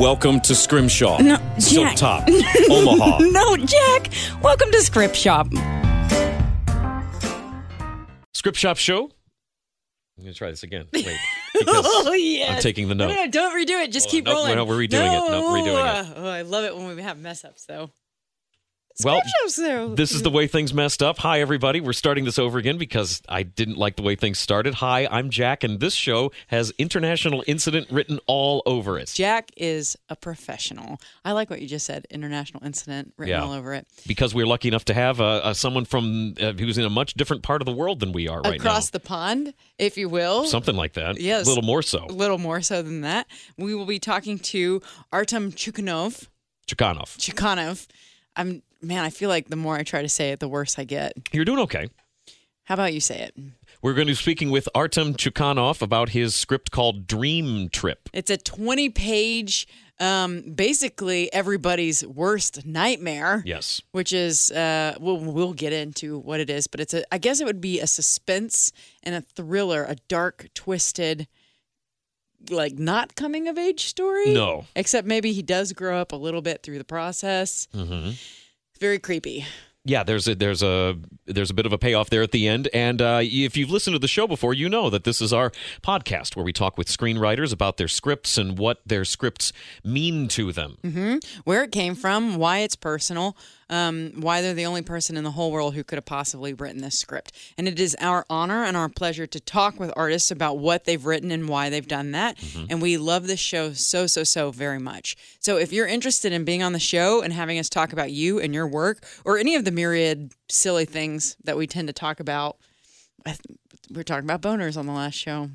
[0.00, 1.18] Welcome to Scrimshaw.
[1.20, 1.96] No, Silk Jack.
[1.96, 2.26] Top.
[2.70, 3.18] Omaha.
[3.18, 4.08] No, Jack!
[4.42, 5.46] Welcome to Script Shop.
[8.32, 9.10] Script Shop Show.
[10.16, 10.86] I'm going to try this again.
[10.94, 11.06] Wait.
[11.66, 12.56] Oh, yes.
[12.56, 13.08] I'm taking the note.
[13.08, 13.92] no, no, don't redo it.
[13.92, 14.54] Just Oh, keep no, rolling.
[14.56, 15.30] no, we're redoing it.
[15.30, 16.14] No, we're redoing it.
[16.16, 17.90] Oh, I love it when we have mess ups, though.
[19.04, 19.22] Well,
[19.94, 21.18] This is the way things messed up.
[21.18, 21.80] Hi, everybody.
[21.80, 24.74] We're starting this over again because I didn't like the way things started.
[24.74, 29.12] Hi, I'm Jack, and this show has international incident written all over it.
[29.14, 31.00] Jack is a professional.
[31.24, 32.06] I like what you just said.
[32.10, 33.42] International incident written Yeah.
[33.44, 33.86] all over it.
[34.06, 37.14] Because we're lucky enough to have uh, uh, someone from uh, who's in a much
[37.14, 38.70] different part of the world than we are right now.
[38.70, 40.46] Across the pond, if you will.
[40.46, 41.20] Something like that.
[41.20, 41.46] Yes.
[41.46, 42.04] A little more so.
[42.04, 43.26] a little more so than that.
[43.56, 46.28] We will be talking to Artem Chukanov.
[46.66, 47.16] Chukanov.
[47.18, 47.86] Chukanov.
[48.36, 50.84] I'm man, I feel like the more I try to say it, the worse I
[50.84, 51.12] get.
[51.32, 51.88] You're doing okay.
[52.64, 53.36] How about you say it?
[53.82, 58.08] We're going to be speaking with Artem Chukanov about his script called Dream Trip.
[58.12, 59.66] It's a 20 page,
[59.98, 63.42] um, basically everybody's worst nightmare.
[63.44, 63.82] Yes.
[63.90, 67.40] Which is, uh, we'll, we'll get into what it is, but it's a, I guess
[67.40, 68.70] it would be a suspense
[69.02, 71.26] and a thriller, a dark, twisted,
[72.50, 74.32] like not coming of age story.
[74.32, 74.66] No.
[74.76, 77.66] Except maybe he does grow up a little bit through the process.
[77.74, 78.10] hmm
[78.80, 79.46] Very creepy.
[79.84, 82.68] Yeah, there's a there's a there's a bit of a payoff there at the end,
[82.74, 85.52] and uh, if you've listened to the show before, you know that this is our
[85.82, 90.52] podcast where we talk with screenwriters about their scripts and what their scripts mean to
[90.52, 90.76] them.
[90.84, 91.16] mm-hmm.
[91.44, 93.36] where it came from, why it's personal,
[93.70, 96.82] um, why they're the only person in the whole world who could have possibly written
[96.82, 97.32] this script.
[97.56, 101.04] And it is our honor and our pleasure to talk with artists about what they've
[101.04, 102.36] written and why they've done that.
[102.68, 105.16] And we love this show so, so, so very much.
[105.38, 108.40] So if you're interested in being on the show and having us talk about you
[108.40, 112.18] and your work or any of the myriad silly things that we tend to talk
[112.18, 112.58] about,
[113.24, 115.50] we were talking about boners on the last show.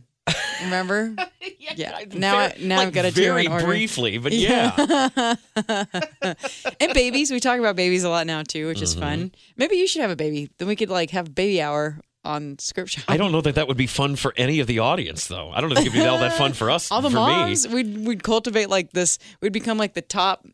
[0.63, 1.16] Remember?
[1.59, 2.03] yeah.
[2.13, 5.36] Now, I, now Like, I've got to very briefly, but yeah,
[6.80, 7.31] and babies.
[7.31, 9.02] We talk about babies a lot now too, which is Mm-hmm.
[9.03, 9.31] fun.
[9.58, 10.50] Maybe you should have a baby.
[10.58, 13.03] Then we could like have baby hour on script shop.
[13.08, 15.52] I don't know that that would be fun for any of the audience, though.
[15.52, 16.91] I don't know if it'd be all that fun for us.
[16.91, 17.74] All the for moms, me.
[17.75, 19.19] we'd we'd cultivate like this.
[19.41, 20.46] We'd become like the top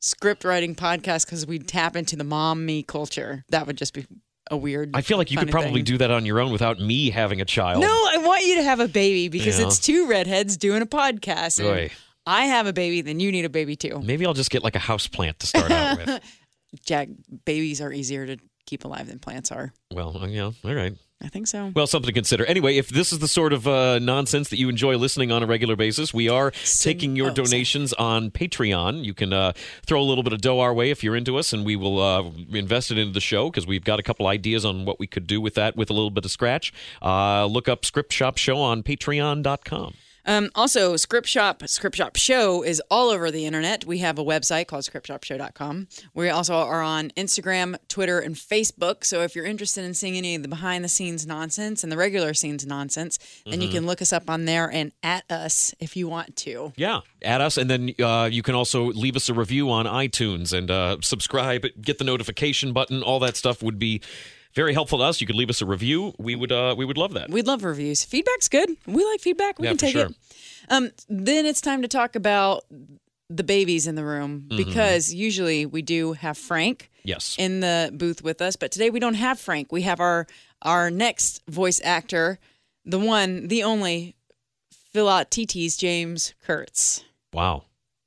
[0.00, 3.44] script writing podcast because we'd tap into the mom me culture.
[3.48, 4.06] That would just be
[4.50, 4.90] a weird.
[4.94, 5.84] I feel like you could probably thing.
[5.84, 7.80] do that on your own without me having a child.
[7.82, 9.66] No, I want you to have a baby because Yeah.
[9.66, 11.60] it's two redheads doing a podcast.
[11.62, 11.90] Boy.
[12.26, 14.00] I have a baby, then you need a baby too.
[14.04, 16.20] Maybe I'll just get like a house plant to start out with.
[16.84, 17.08] Jack,
[17.46, 19.72] babies are easier to keep alive than plants are.
[19.92, 20.92] Well, uh, yeah, all right.
[21.20, 21.72] I think so.
[21.74, 22.44] Well, something to consider.
[22.46, 25.46] Anyway, if this is the sort of uh, nonsense that you enjoy listening on a
[25.46, 27.46] regular basis, we are taking your oh, sorry.
[27.46, 29.04] donations on Patreon.
[29.04, 29.52] You can uh,
[29.84, 32.00] throw a little bit of dough our way if you're into us, and we will
[32.00, 35.08] uh, invest it into the show because we've got a couple ideas on what we
[35.08, 36.72] could do with that with a little bit of scratch.
[37.02, 39.94] Uh, look up Script Shop Show on patreon.com.
[40.28, 43.86] Um, also, Script Shop, Script Shop Show is all over the internet.
[43.86, 45.88] We have a website called scriptshopshow.com.
[46.12, 49.04] We also are on Instagram, Twitter, and Facebook.
[49.04, 51.96] So if you're interested in seeing any of the behind the scenes nonsense and the
[51.96, 55.96] regular scenes nonsense, then you can look us up on there and at us if
[55.96, 56.74] you want to.
[56.76, 60.52] Yeah, at us, and then uh, you can also leave us a review on iTunes
[60.52, 63.02] and uh, subscribe, get the notification button.
[63.02, 64.02] All that stuff would be
[64.54, 65.20] very helpful to us.
[65.20, 66.14] You could leave us a review.
[66.18, 67.30] We would uh, we would love that.
[67.30, 68.04] We'd love reviews.
[68.04, 68.70] Feedback's good.
[68.86, 69.58] We like feedback.
[69.58, 70.06] We Yeah, can for take sure.
[70.06, 70.16] it.
[70.70, 72.64] Um, then it's time to talk about
[73.30, 74.56] the babies in the room Mm-hmm.
[74.56, 76.90] because usually we do have Frank.
[77.04, 77.36] Yes.
[77.38, 79.72] in the booth with us, but today we don't have Frank.
[79.72, 80.26] We have our
[80.60, 82.38] our next voice actor,
[82.84, 84.14] the one, the only,
[84.92, 87.04] fill out TT's James Kurtz.
[87.32, 87.62] wow.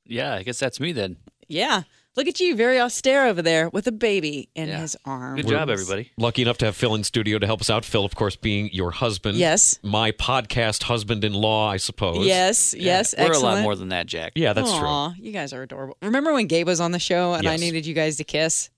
[0.05, 1.15] Yeah, I guess that's me then.
[1.47, 1.83] Yeah,
[2.15, 4.79] look at you, very austere over there with a baby in Yeah.
[4.81, 5.41] his arms.
[5.41, 6.11] Good job, everybody.
[6.17, 7.85] Lucky enough to have Phil in studio to help us out.
[7.85, 9.37] Phil, of course, being your husband.
[9.37, 9.77] Yes.
[9.83, 12.25] My podcast husband-in-law, I suppose.
[12.25, 13.43] Yes, yes, We're excellent.
[13.53, 14.31] a lot more than that, Jack.
[14.35, 14.87] Yeah, that's true.
[14.87, 15.97] Aw, you guys are adorable.
[16.01, 17.59] Remember when Gabe was on the show and I Yes.
[17.61, 18.69] needed you guys to kiss?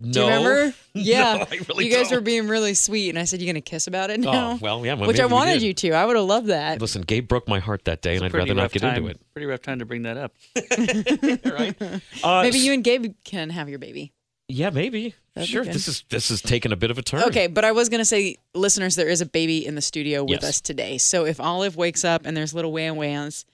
[0.00, 0.12] No.
[0.12, 0.74] Do you remember?
[0.94, 1.34] Yeah.
[1.34, 2.18] No, I really you guys don't.
[2.18, 4.84] were being really sweet, and I said, "You're gonna kiss about it now?" Oh, well,
[4.84, 4.94] yeah.
[4.94, 5.92] well, Which I wanted you to.
[5.92, 6.80] I would have loved that.
[6.80, 9.20] Listen, Gabe broke my heart that day, and I'd rather not get time, into it.
[9.32, 10.34] Pretty rough time to bring that up.
[11.58, 11.76] right?
[12.24, 14.12] Uh, Maybe you and Gabe can have your baby.
[14.48, 15.14] Yeah, maybe.
[15.34, 15.64] That'd sure.
[15.64, 17.22] This is this is taking a bit of a turn.
[17.24, 20.22] Okay, but I was going to say, listeners, there is a baby in the studio
[20.24, 20.44] with Yes.
[20.44, 20.98] us today.
[20.98, 23.44] So if Olive wakes up and there's little wham whams,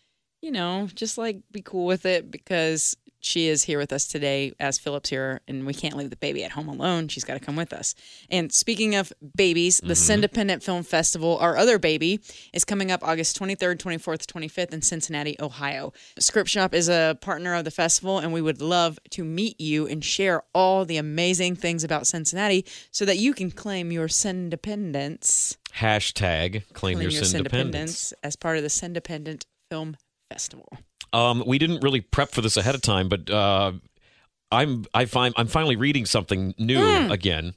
[0.41, 4.53] you know, just like be cool with it because she is here with us today
[4.61, 7.09] as Philip's here, and we can't leave the baby at home alone.
[7.09, 7.95] She's got to come with us.
[8.31, 10.13] And speaking of babies, the mm-hmm.
[10.13, 12.21] Independent Film Festival, our other baby,
[12.53, 15.93] is coming up August 23rd, 24th, 25th in Cincinnati, Ohio.
[16.19, 19.87] Script Shop is a partner of the festival, and we would love to meet you
[19.87, 25.59] and share all the amazing things about Cincinnati so that you can claim your Independence.
[25.77, 28.15] Hashtag claim, your, Independence independence.
[28.23, 29.97] as part of the Independent Film
[30.31, 30.69] Festival.
[31.15, 33.73] Um, we didn't really prep for this ahead of time, but uh,
[34.53, 37.11] I'm I find I'm finally reading something new Hmm.
[37.11, 37.55] again.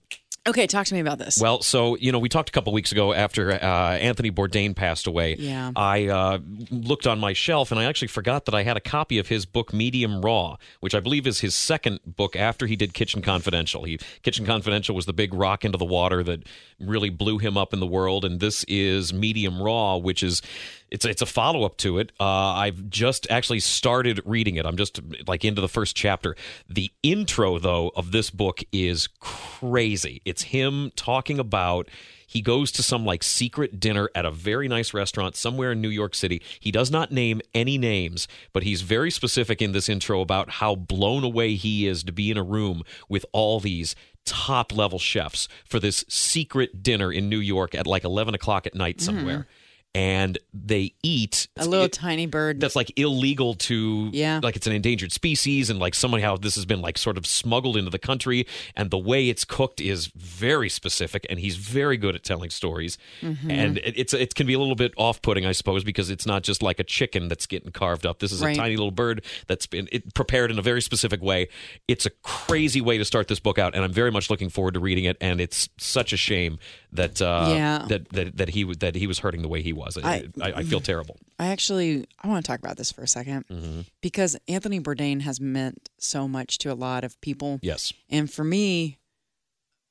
[0.48, 1.38] Okay, talk to me about this.
[1.42, 3.58] Well, so you know, we talked a couple weeks ago after uh,
[3.98, 5.36] Anthony Bourdain passed away.
[5.38, 5.74] Yeah.
[5.76, 6.38] I uh,
[6.72, 9.46] looked on my shelf and I actually forgot that I had a copy of his
[9.46, 13.84] book Medium Raw, which I believe is his second book after he did Kitchen Confidential.
[13.84, 16.44] He Kitchen Confidential was the big rock into the water that
[16.80, 20.42] really blew him up in the world, and this is Medium Raw, which is
[20.90, 22.12] it's it's a follow up to it.
[22.20, 24.66] Uh, I've just actually started reading it.
[24.66, 26.36] I'm just like into the first chapter.
[26.70, 30.22] The intro though of this book is crazy.
[30.26, 31.90] It's him talking about
[32.30, 35.90] he goes to some like secret dinner at a very nice restaurant somewhere in New
[35.90, 36.42] York City.
[36.60, 40.76] He does not name any names, but he's very specific in this intro about how
[40.76, 43.96] blown away he is to be in a room with all these
[44.26, 48.76] top level chefs for this secret dinner in New York at like 11 o'clock at
[48.76, 49.48] night somewhere.
[49.98, 52.60] And they eat a little it- tiny bird.
[52.60, 54.40] that's like illegal to Yeah.
[54.44, 57.76] like it's an endangered species and like somehow this has been like sort of smuggled
[57.78, 58.46] into the country
[58.76, 62.98] and the way it's cooked is very specific and he's very good at telling stories
[63.24, 63.50] Mm-hmm.
[63.52, 66.44] and it, it's it can be a little bit off-putting I suppose because it's not
[66.44, 68.56] just like a chicken that's getting carved up this is Right.
[68.56, 71.48] a tiny little bird that's been it, prepared in a very specific way
[71.88, 74.76] it's a crazy way to start this book out and I'm very much looking forward
[74.76, 76.60] to reading it and it's such a shame
[76.92, 77.86] that uh Yeah.
[77.90, 80.02] that, that that he that he was hurting the way he was I,
[80.42, 81.18] I- I, I feel terrible.
[81.40, 83.82] I actually I want to talk about this for a 2nd Mm-hmm.
[84.02, 87.94] because Anthony Bourdain has meant so much to a lot of people, yes.
[88.10, 88.98] And for me,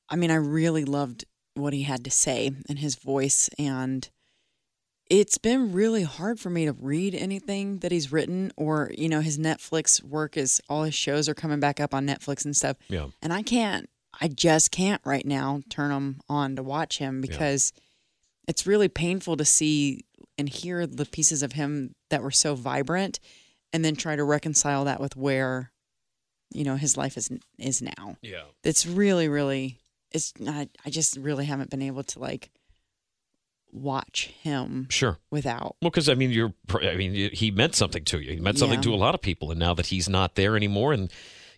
[0.08, 4.08] I mean, I really loved what he had to say and his voice, and
[5.08, 9.20] it's been really hard for me to read anything that he's written or you know
[9.20, 12.76] his Netflix work is all his shows are coming back up on Netflix and stuff,
[12.88, 13.06] yeah.
[13.22, 13.88] And I can't.
[14.20, 17.72] I just can't right now turn them on to watch him because
[18.48, 20.04] it's really painful to see
[20.38, 23.18] and hear the pieces of him that were so vibrant
[23.72, 25.72] and then try to reconcile that with where
[26.52, 28.16] you know his life is is now.
[28.22, 29.78] yeah It's really really
[30.12, 32.50] it's not I just really haven't been able to like
[33.72, 35.18] watch him Sure.
[35.30, 36.52] without Well, because I mean, you're.
[36.80, 38.32] I mean, he meant something to you.
[38.34, 38.82] He meant something Yeah.
[38.84, 41.10] to a lot of people, and now that he's not there anymore, and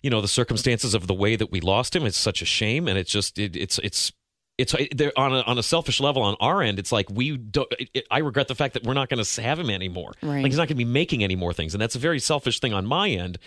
[0.02, 2.88] you know the circumstances of the way that we lost him, it's such a shame,
[2.88, 4.12] and it's just it, it's it's.
[4.58, 6.78] It's on a, on a selfish level on our end.
[6.80, 7.72] It's like we don't.
[7.78, 10.12] It, it- I regret the fact that we're not going to have him anymore.
[10.20, 10.42] Right.
[10.42, 12.58] Like he's not going to be making any more things, and that's a very selfish
[12.60, 13.38] thing on my end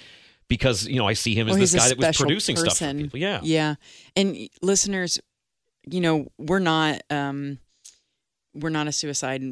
[0.47, 2.93] because you know I see him as Well, this guy that was producing stuff for
[2.93, 3.19] people.
[3.19, 3.41] Yeah.
[3.43, 3.75] Yeah.
[4.15, 5.19] And listeners,
[5.85, 7.59] you know, we're not um
[8.53, 9.43] we're not a suicide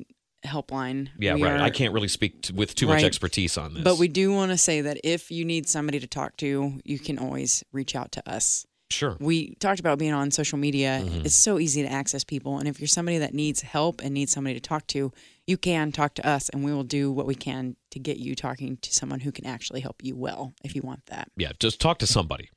[0.46, 1.10] helpline.
[1.20, 1.60] Yeah, We right.
[1.60, 3.84] are- I can't really speak to, with too much expertise on this.
[3.84, 7.00] But we do want to say that if you need somebody to talk to, you
[7.00, 8.66] can always reach out to us.
[8.90, 9.18] Sure.
[9.20, 11.02] We talked about being on social media.
[11.04, 11.26] Mm-hmm.
[11.26, 12.58] It's so easy to access people.
[12.60, 15.12] And if you're somebody that needs help and needs somebody to talk to,
[15.48, 18.36] you can talk to us and we will do what we can to get you
[18.36, 21.30] talking to someone who can actually help you well if you want that.
[21.36, 22.50] Yeah, just talk to somebody.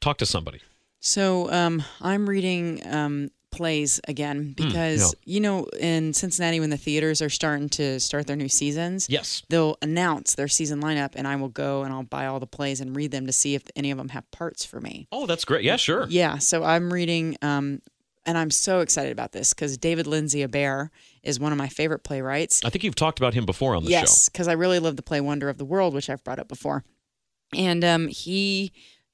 [0.00, 0.60] Talk to somebody.
[1.00, 7.20] So um, I'm reading um, plays again because you know in Cincinnati when the theaters
[7.20, 9.42] are starting to start their new seasons, Yes.
[9.50, 12.80] they'll announce their season lineup, and I will go and I'll buy all the plays
[12.80, 15.08] and read them to see if any of them have parts for me.
[15.12, 15.62] Oh, that's great.
[15.62, 16.06] Yeah, sure.
[16.08, 17.82] Yeah, so I'm reading, um,
[18.24, 20.90] and I'm so excited about this because David Lindsay-Abaire
[21.22, 22.62] is one of my favorite playwrights.
[22.64, 23.98] I think you've talked about him before on the show.
[23.98, 26.48] Yes, because I really love the play Wonder of the World, which I've brought up
[26.48, 26.82] before.
[27.54, 28.72] And um, he,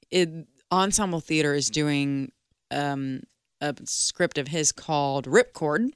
[0.09, 0.29] it,
[0.71, 2.31] Ensemble Theater is doing
[2.71, 3.23] um,
[3.61, 5.89] a script of his called Ripcord.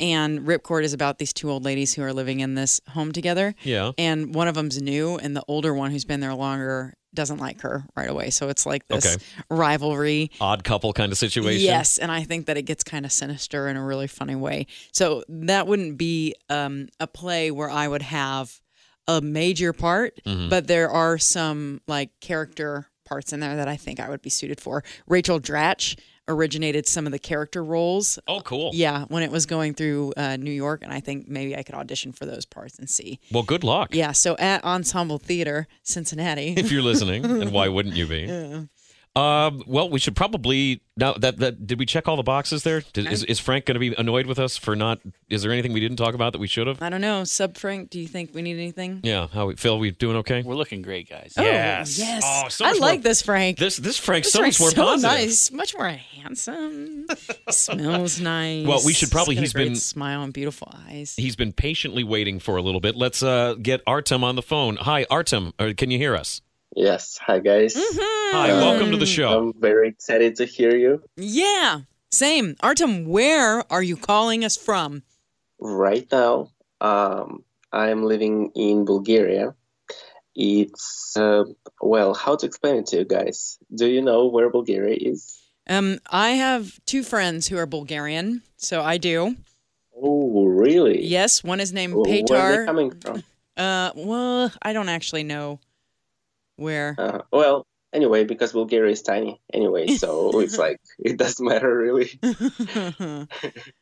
[0.00, 3.54] And Ripcord is about these two old ladies who are living in this home together.
[3.62, 3.92] Yeah.
[3.98, 7.62] And one of them's new, and the older one who's been there longer doesn't like
[7.62, 8.28] her right away.
[8.30, 9.24] So it's like this Okay.
[9.50, 10.30] rivalry.
[10.40, 11.64] Odd couple kind of situation.
[11.64, 14.66] Yes, and I think that it gets kind of sinister in a really funny way.
[14.92, 18.60] So that wouldn't be um, a play where I would have
[19.06, 20.50] a major part, Mm-hmm.
[20.50, 24.28] but there are some like character parts in there that I think I would be
[24.30, 24.84] suited for.
[25.06, 25.98] Rachel Dratch
[26.28, 28.18] originated some of the character roles.
[28.28, 28.70] Oh, cool.
[28.74, 31.74] Yeah, when it was going through uh, New York, and I think maybe I could
[31.74, 33.18] audition for those parts and see.
[33.32, 33.94] Well, good luck.
[33.94, 36.54] Yeah, so at Ensemble Theater, Cincinnati.
[36.56, 38.68] If you're listening, and why wouldn't you be?
[39.18, 42.82] Um, well, we should probably now that that did we check all the boxes there?
[42.92, 45.00] Did, is is Frank going to be annoyed with us for not?
[45.28, 46.80] Is there anything we didn't talk about that we should have?
[46.82, 47.24] I don't know.
[47.24, 49.00] Sub Frank, do you think we need anything?
[49.02, 49.26] Yeah.
[49.28, 49.78] How we Phil?
[49.78, 50.42] We doing okay?
[50.42, 51.34] We're looking great, guys.
[51.36, 51.98] Oh, Yes.
[51.98, 52.22] yes.
[52.24, 53.58] Oh, so I like more- this Frank.
[53.58, 55.10] This this Frank This so much more so positive.
[55.18, 57.06] nice, much more handsome.
[57.50, 58.66] Smells nice.
[58.66, 61.14] Well, we should probably- He's got a he's great been- smile and beautiful eyes.
[61.16, 62.96] He's been patiently waiting for a little bit.
[62.96, 64.76] Let's uh, get Artem on the phone.
[64.76, 65.52] Hi, Artem.
[65.58, 66.40] Uh, can you hear us?
[66.76, 67.18] Yes.
[67.26, 67.74] Hi, guys.
[67.76, 68.52] Hi.
[68.52, 69.38] Welcome to the show.
[69.38, 71.02] I'm very excited to hear you.
[71.16, 72.56] Yeah, same.
[72.60, 75.02] Artem, where are you calling us from?
[75.58, 79.54] Right now, um, I'm living in Bulgaria.
[80.34, 81.44] It's, uh,
[81.80, 83.58] well, how to explain it to you guys?
[83.74, 85.36] Do you know where Bulgaria is?
[85.68, 89.36] Um, I have two friends who are Bulgarian, so I do.
[90.00, 91.04] Oh, really?
[91.04, 92.36] Yes, one is named Petar.
[92.36, 93.24] Where are they coming from?
[93.56, 95.58] Uh, well, I don't actually know
[96.58, 96.94] where.
[96.98, 102.10] Uh, well, anyway, because Bulgaria is tiny anyway, so it's like, it doesn't matter really.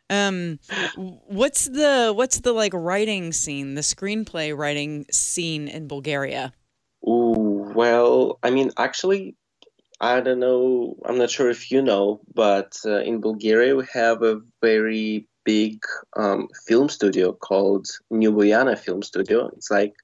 [0.11, 0.59] um,
[0.97, 6.53] what's the what's the like writing scene, the screenplay writing scene in Bulgaria?
[7.09, 9.37] Ooh, well, I mean, actually,
[10.01, 10.97] I don't know.
[11.05, 15.79] I'm not sure if you know, but uh, in Bulgaria, we have a very big
[16.17, 19.49] um, film studio called Nu Boyana Film Studio.
[19.57, 19.95] It's like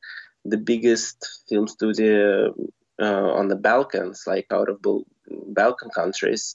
[0.44, 2.54] the biggest film studio
[3.00, 6.54] uh, on the Balkans, like out of Bul- Balkan countries,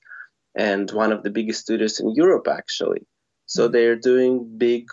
[0.55, 3.05] and one of the biggest studios in Europe, actually.
[3.45, 4.89] So they're doing big,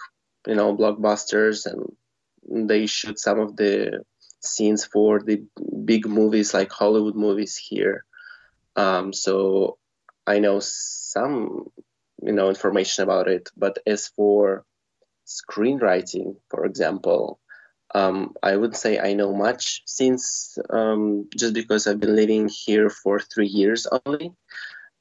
[0.46, 4.04] you know, blockbusters, and they shoot some of the
[4.40, 5.42] scenes for the
[5.84, 8.04] big movies like Hollywood movies here.
[8.76, 9.78] Um, so
[10.26, 11.66] I know some,
[12.22, 13.50] you know, information about it.
[13.56, 14.64] But as for
[15.26, 17.38] screenwriting, for example,
[17.94, 22.90] um, I would say I know much since um, just because I've been living here
[22.90, 24.32] for three years only,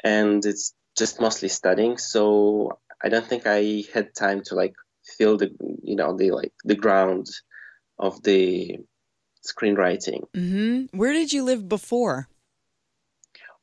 [0.03, 1.97] and it's just mostly studying.
[1.97, 4.75] So I don't think I had time to like
[5.17, 5.51] feel the,
[5.83, 7.27] you know, the like the ground
[7.97, 8.77] of the
[9.45, 10.23] screenwriting.
[10.35, 12.27] hmm Where did you live before?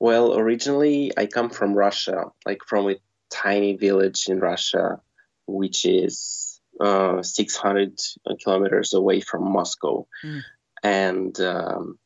[0.01, 2.97] Well, originally I come from Russia, like from a
[3.31, 5.01] tiny village in Russia,
[5.47, 6.50] which is
[6.81, 7.99] uh, 600
[8.43, 10.07] kilometers away from Moscow.
[10.25, 10.43] Mm.
[10.83, 11.99] And um,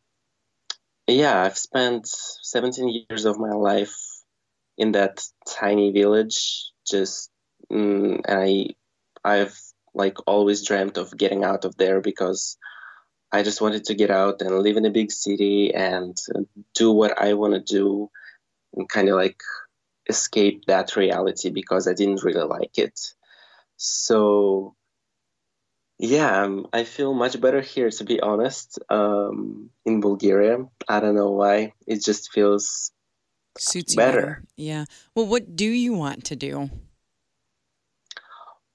[1.07, 3.95] yeah, I've spent 17 years of my life
[4.77, 6.71] in that tiny village.
[6.87, 7.31] Just
[7.71, 8.69] mm, and I,
[9.25, 9.59] I've
[9.95, 12.57] like always dreamt of getting out of there because
[13.33, 16.17] I just wanted to get out and live in a big city and
[16.75, 18.11] do what I want to do
[18.75, 19.41] and kind of like
[20.09, 22.99] escape that reality because I didn't really like it.
[23.77, 24.77] So,
[25.99, 30.59] yeah, um, I feel much better here, to be honest, um, in Bulgaria.
[30.89, 31.73] I don't know why.
[31.87, 32.91] It just feels
[33.59, 34.43] Suits you Better.
[34.57, 34.85] Yeah.
[35.15, 36.71] Well, what do you want to do?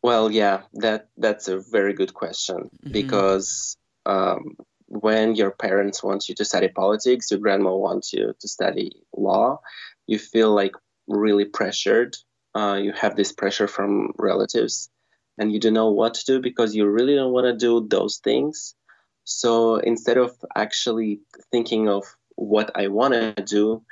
[0.01, 2.91] Well, yeah, that that's a very good question Mhm.
[2.91, 3.75] because
[4.05, 4.55] um,
[4.87, 9.59] when your parents want you to study politics, your grandma wants you to study law,
[10.07, 10.75] you feel like
[11.07, 12.15] really pressured.
[12.55, 14.89] Uh, you have this pressure from relatives,
[15.37, 18.17] and you don't know what to do because you really don't want to do those
[18.17, 18.75] things.
[19.23, 22.03] So instead of actually thinking of
[22.35, 23.83] what I want to do,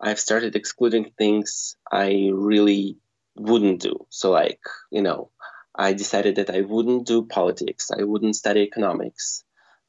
[0.00, 2.96] I've started excluding things I really
[3.36, 4.06] wouldn't do.
[4.08, 5.30] So, like, you know,
[5.74, 9.44] I decided that I wouldn't do politics, I wouldn't study economics.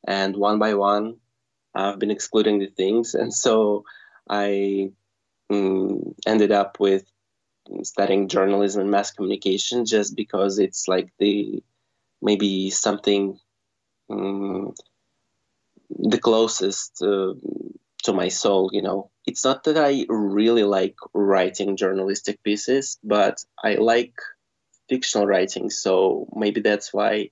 [0.06, 1.18] And one by one,
[1.74, 3.16] I've been excluding the things.
[3.20, 3.86] And so
[4.30, 4.92] I
[5.52, 7.06] mm, ended up with
[7.84, 11.64] studying journalism and mass communication just because it's like the
[12.22, 13.40] maybe something
[14.10, 14.76] mm,
[15.90, 17.34] the closest uh,
[18.04, 19.12] to my soul, you know.
[19.26, 24.14] It's not that I really like writing journalistic pieces, but I like
[24.90, 27.30] fictional writing, so maybe that's why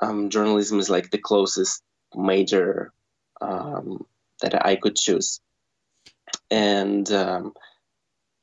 [0.00, 1.82] um, journalism is like the closest
[2.14, 2.92] major
[3.40, 4.06] um,
[4.40, 5.40] that I could choose.
[6.50, 7.52] And um,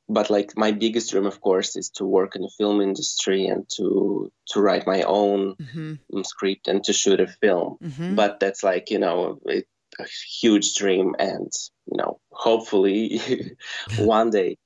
[0.08, 3.66] but like my biggest dream, of course, is to work in the film industry and
[3.76, 7.78] to to write my own hmm um, script and to shoot a film.
[7.80, 9.66] hmm But that's like you know it,
[9.98, 10.04] a
[10.40, 11.50] huge dream, and
[11.86, 13.20] you know hopefully
[13.98, 14.58] one day,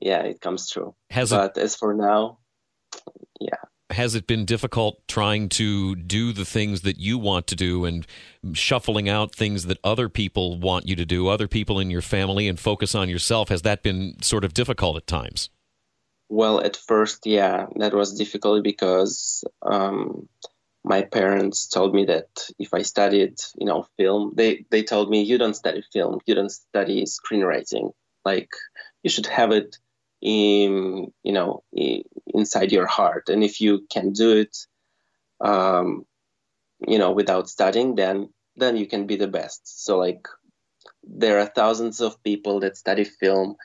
[0.00, 0.94] yeah, it comes true.
[1.10, 2.38] Has it But as for now,
[3.90, 8.06] has it been difficult trying to do the things that you want to do and
[8.52, 12.48] shuffling out things that other people want you to do, other people in your family,
[12.48, 13.48] and focus on yourself?
[13.48, 15.50] Has that been sort of difficult at times?
[16.28, 20.28] Well, at first, yeah, that was difficult because um,
[20.84, 25.22] my parents told me that if I studied, you know, film, they they told me
[25.22, 27.92] you don't study film, you don't study screenwriting.
[28.24, 28.50] Like
[29.02, 29.78] you should have it
[30.20, 31.62] in, you know,
[32.38, 34.56] inside your heart, and if you can do it,
[35.40, 36.06] um,
[36.86, 39.84] you know, without studying, then then you can be the best.
[39.84, 40.26] So like
[41.04, 43.56] there are thousands of people that study film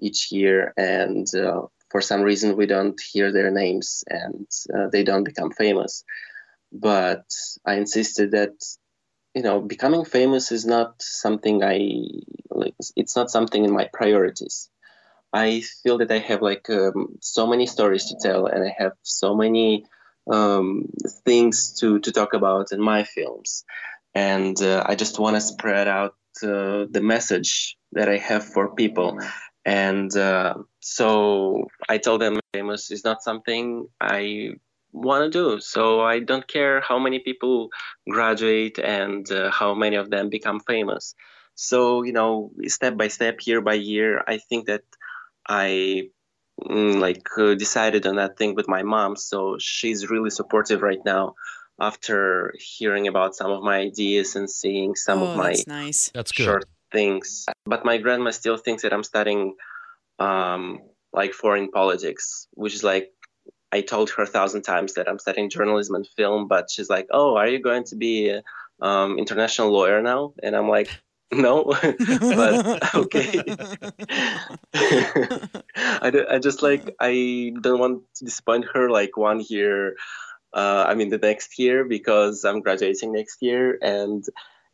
[0.00, 4.46] each year, and uh, for some reason we don't hear their names and
[4.76, 6.04] uh, they don't become famous.
[6.72, 7.24] But
[7.66, 8.54] I insisted that
[9.34, 11.78] you know becoming famous is not something I
[12.50, 12.74] like.
[12.96, 14.70] It's not something in my priorities.
[15.32, 18.92] I feel that I have like um, so many stories to tell, and I have
[19.02, 19.84] so many
[20.30, 20.86] um,
[21.24, 23.64] things to to talk about in my films,
[24.14, 28.74] and uh, I just want to spread out uh, the message that I have for
[28.74, 29.18] people.
[29.64, 34.54] And uh, so I tell them famous is not something I
[34.92, 35.60] want to do.
[35.60, 37.70] So I don't care how many people
[38.08, 41.14] graduate and uh, how many of them become famous.
[41.54, 44.82] So, you know, step by step, year by year, I think that
[45.48, 46.08] I
[46.62, 49.16] mm, like uh, decided on that thing with my mom.
[49.16, 51.34] So she's really supportive right now
[51.80, 56.10] after hearing about some of my ideas and seeing some oh, of my that's nice.
[56.14, 56.44] That's good.
[56.44, 57.46] short things.
[57.64, 59.56] But my grandma still thinks that I'm studying
[60.18, 60.80] um,
[61.12, 63.10] like foreign politics, which is like
[63.72, 67.06] I told her a thousand times that I'm studying journalism and film, but she's like,
[67.10, 68.42] "Oh, are you going to be an
[68.80, 70.90] um, international lawyer now?" And I'm like,
[71.32, 71.64] "No,
[71.98, 73.44] but okay."
[74.74, 79.96] I, do, I just like I don't want to disappoint her like one year
[80.54, 84.24] uh, I mean the next year because I'm graduating next year, and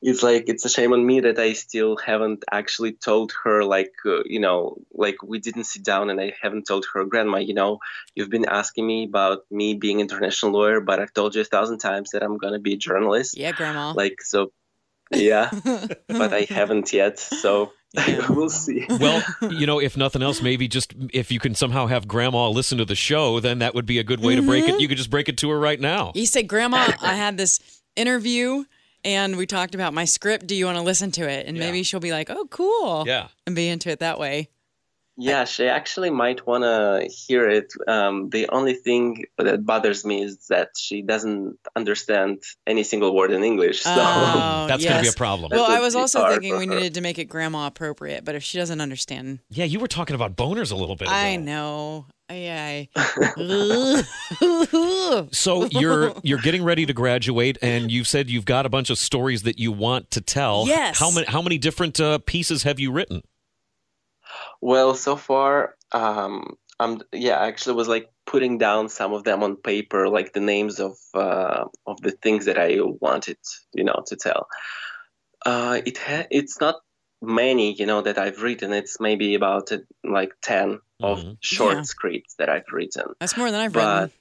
[0.00, 3.92] it's like it's a shame on me that I still haven't actually told her like
[4.06, 7.54] uh, you know like we didn't sit down and I haven't told her grandma you
[7.54, 7.78] know
[8.14, 11.78] you've been asking me about me being international lawyer but I've told you a thousand
[11.78, 13.92] times that I'm gonna be a journalist Yeah, grandma.
[13.92, 14.52] like so
[15.14, 15.50] yeah
[16.08, 18.30] but I haven't yet so Yeah.
[18.30, 22.06] we'll see Well, you know, if nothing else, maybe just if you can somehow have
[22.06, 24.74] grandma listen to the show, then that would be a good way to break Mm-hmm.
[24.74, 24.80] it.
[24.82, 26.12] You could just break it to her right now.
[26.14, 27.60] You say, Grandma, I had this
[27.96, 28.64] interview
[29.04, 30.46] and we talked about my script.
[30.46, 31.46] Do you want to listen to it?
[31.46, 31.64] And Yeah.
[31.64, 33.04] maybe she'll be like, oh, cool.
[33.06, 33.28] Yeah.
[33.46, 34.50] And be into it that way.
[35.20, 37.72] Yeah, she actually might want to hear it.
[37.88, 43.32] Um, the only thing that bothers me is that she doesn't understand any single word
[43.32, 43.82] in English.
[43.82, 45.50] So Oh, That's going to be a problem.
[45.52, 46.74] Well, I was also thinking we her.
[46.74, 50.14] needed to make it grandma appropriate, but if she doesn't understand, yeah, you were talking
[50.14, 51.16] about boners a little bit ago.
[51.16, 52.06] I know.
[52.30, 54.04] I, I,
[55.32, 58.98] So you're you're getting ready to graduate, and you've said you've got a bunch of
[58.98, 60.66] stories that you want to tell.
[60.66, 60.98] Yes.
[60.98, 63.22] How many how many different uh, pieces have you written?
[64.60, 69.42] Well, so far, um, I'm yeah, I actually was like putting down some of them
[69.42, 73.38] on paper, like the names of uh, of the things that I wanted,
[73.74, 74.46] you know, to tell.
[75.44, 76.76] Uh, it ha- it's not
[77.22, 78.72] many, you know, that I've written.
[78.72, 81.36] It's maybe about uh, like ten of Mhm.
[81.40, 81.82] short Yeah.
[81.82, 83.06] scripts that I've written.
[83.20, 84.12] that's more than I've but written.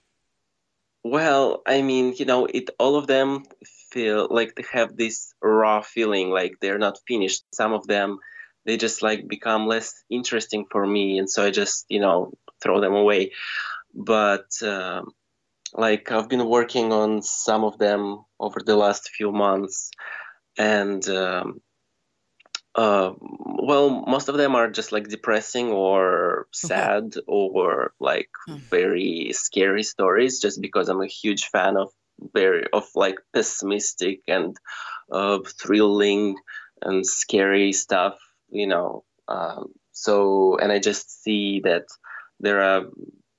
[1.04, 3.44] well i mean you know it all of them
[3.92, 8.18] feel like they have this raw feeling like they're not finished some of them
[8.68, 12.82] they just like become less interesting for me and so i just you know throw
[12.82, 13.32] them away
[13.96, 15.12] but um,
[15.74, 19.92] like i've been working on some of them over the last few months
[20.58, 21.62] and um,
[22.76, 28.58] uh, well, most of them are just like depressing or sad or like Hmm.
[28.70, 30.40] very scary stories.
[30.40, 31.92] Just because I'm a huge fan of
[32.34, 34.56] very of like pessimistic and
[35.12, 36.38] uh, thrilling
[36.82, 38.20] and scary stuff,
[38.50, 39.04] you know.
[39.28, 41.86] Um, so, and I just see that
[42.40, 42.86] there are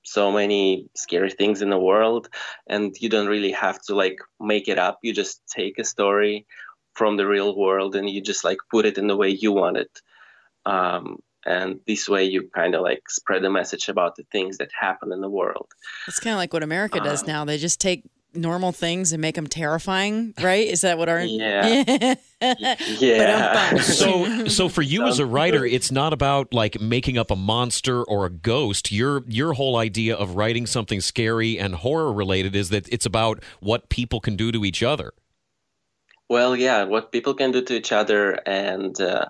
[0.03, 2.29] so many scary things in the world,
[2.67, 4.99] and you don't really have to like make it up.
[5.01, 6.45] You just take a story
[6.99, 9.77] from the real world and you just like put it in the way you want
[9.77, 10.01] it
[10.65, 14.69] um, and this way you kind of like spread a message about the things that
[14.77, 15.67] happen in the world
[16.09, 17.45] It's kind of like what America does um, now.
[17.45, 20.67] They just take normal things and make them terrifying, right?
[20.67, 22.15] Is that what our Yeah.
[22.41, 23.81] yeah Ba-dum-bum.
[23.83, 28.03] So so for you as a writer, it's not about like making up a monster
[28.03, 28.91] or a ghost.
[28.91, 33.43] Your your whole idea of writing something scary and horror related is that it's about
[33.59, 35.11] what people can do to each other.
[36.29, 39.25] well yeah what people can do to each other and uh,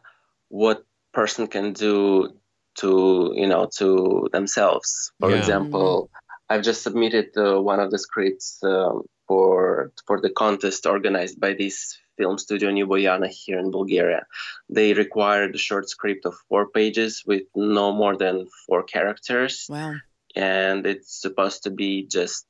[0.49, 2.29] what person can do
[2.75, 5.38] to you know to themselves for Yeah.
[5.38, 6.09] example
[6.49, 11.53] i've just submitted uh, one of the scripts um, for for the contest organized by
[11.53, 14.25] this film studio Nu Boyana here in bulgaria
[14.69, 19.93] they required a short script of four pages with no more than four characters wow.
[20.35, 22.45] and it's supposed to be just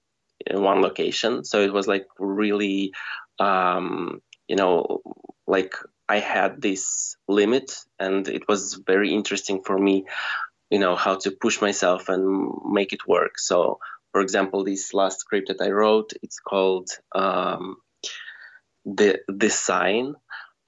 [0.46, 1.44] in one location.
[1.44, 2.94] So it was like really,
[3.40, 5.02] um, you know,
[5.48, 5.76] like
[6.08, 10.06] I had this limit, and it was very interesting for me,
[10.70, 13.40] you know, how to push myself and make it work.
[13.40, 13.80] So,
[14.12, 17.78] for example, this last script that I wrote, it's called um,
[18.86, 20.16] the the sign,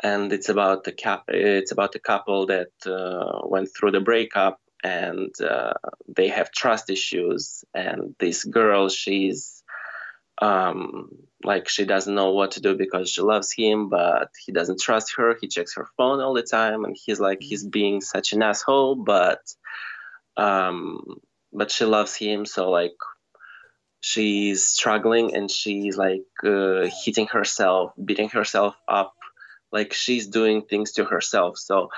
[0.02, 1.24] and it's about the cap.
[1.28, 5.74] It's about a couple that uh, went through the breakup and uh,
[6.08, 9.61] they have trust issues and this girl she's
[10.42, 11.10] um,
[11.44, 15.16] like she doesn't know what to do because she loves him but he doesn't trust
[15.18, 15.36] her.
[15.40, 18.96] He checks her phone all the time and he's like he's being such an asshole
[18.96, 19.42] but
[20.38, 21.02] um,
[21.54, 22.46] but she loves him.
[22.46, 22.96] So like
[24.00, 29.14] she's struggling and she's like uh, hitting herself beating herself up.
[29.72, 31.58] Like she's doing things to herself.
[31.58, 31.90] So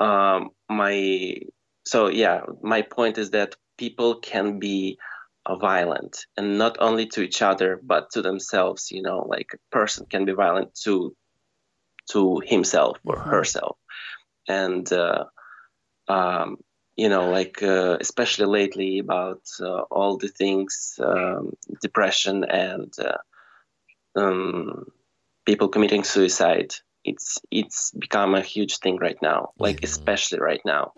[0.00, 1.36] um, my
[1.84, 4.98] so yeah my point is that people can be
[5.50, 10.06] violent and not only to each other but to themselves you know like a person
[10.10, 11.14] can be violent to
[12.10, 13.30] to himself or Mhm.
[13.30, 13.76] herself
[14.48, 15.24] and uh,
[16.08, 16.58] um,
[16.96, 23.18] you know like uh, especially lately about uh, all the things um, depression and uh,
[24.16, 24.86] um,
[25.46, 26.74] people committing suicide
[27.04, 29.82] it's it's become a huge thing right now like Mhm.
[29.82, 30.92] especially right now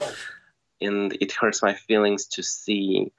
[0.80, 3.12] and it hurts my feelings to see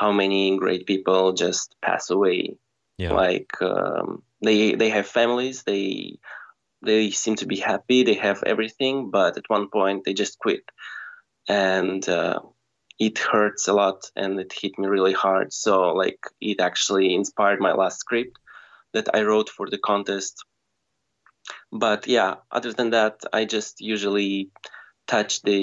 [0.00, 2.56] how many great people just pass away.
[2.96, 3.12] Yeah.
[3.14, 6.18] like um, they they have families they
[6.82, 10.64] they seem to be happy they have everything but at one point they just quit.
[11.48, 12.40] And uh,
[12.98, 15.52] it hurts a lot and it hit me really hard.
[15.52, 18.38] So like it actually inspired my last script
[18.92, 20.34] that i wrote for the contest.
[21.84, 24.50] But yeah other than that i just usually
[25.06, 25.62] touch the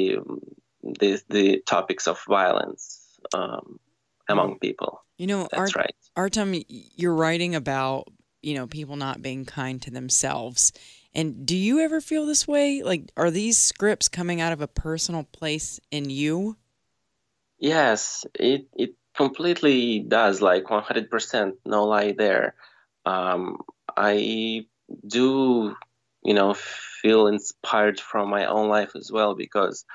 [1.00, 2.84] the, the topics of violence
[3.34, 3.80] um,
[4.30, 8.08] among people You know, that's Art- right Artem, you're writing about,
[8.42, 10.74] you know, people not being kind to themselves.
[11.14, 12.82] And do you ever feel this way?
[12.82, 16.58] Like, are these scripts coming out of a personal place in you?
[17.60, 22.56] Yes, it it completely does, like 100%, no lie there.
[23.06, 23.60] Um,
[23.96, 24.66] I
[25.06, 25.76] do,
[26.24, 29.86] you know, feel inspired from my own life as well because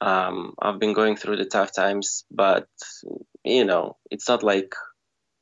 [0.00, 2.68] um, I've been going through the tough times, but
[3.44, 4.74] you know, it's not like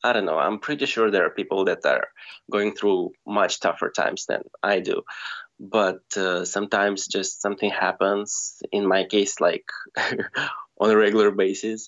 [0.03, 0.37] I don't know.
[0.37, 2.09] I'm pretty sure there are people that are
[2.51, 5.03] going through much tougher times than I do.
[5.59, 8.61] But uh, sometimes just something happens.
[8.71, 9.65] In my case, like
[9.97, 11.87] on a regular basis,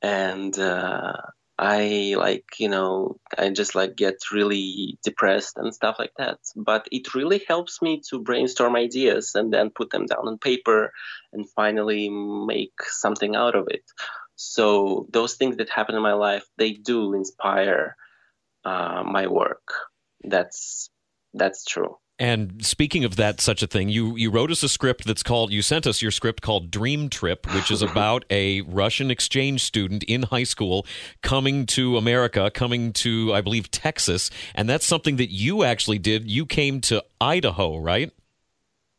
[0.00, 1.14] and uh,
[1.58, 6.38] I like you know I just like get really depressed and stuff like that.
[6.54, 10.92] But it really helps me to brainstorm ideas and then put them down on paper
[11.32, 13.82] and finally make something out of it.
[14.42, 17.94] So those things that happen in my life, they do inspire
[18.64, 19.68] uh, my work.
[20.24, 20.88] That's
[21.34, 21.98] that's true.
[22.18, 25.52] And speaking of that, such a thing, you you wrote us a script that's called.
[25.52, 30.04] You sent us your script called Dream Trip, which is about a Russian exchange student
[30.04, 30.86] in high school
[31.22, 36.30] coming to America, coming to I believe Texas, and that's something that you actually did.
[36.30, 38.10] You came to Idaho, right?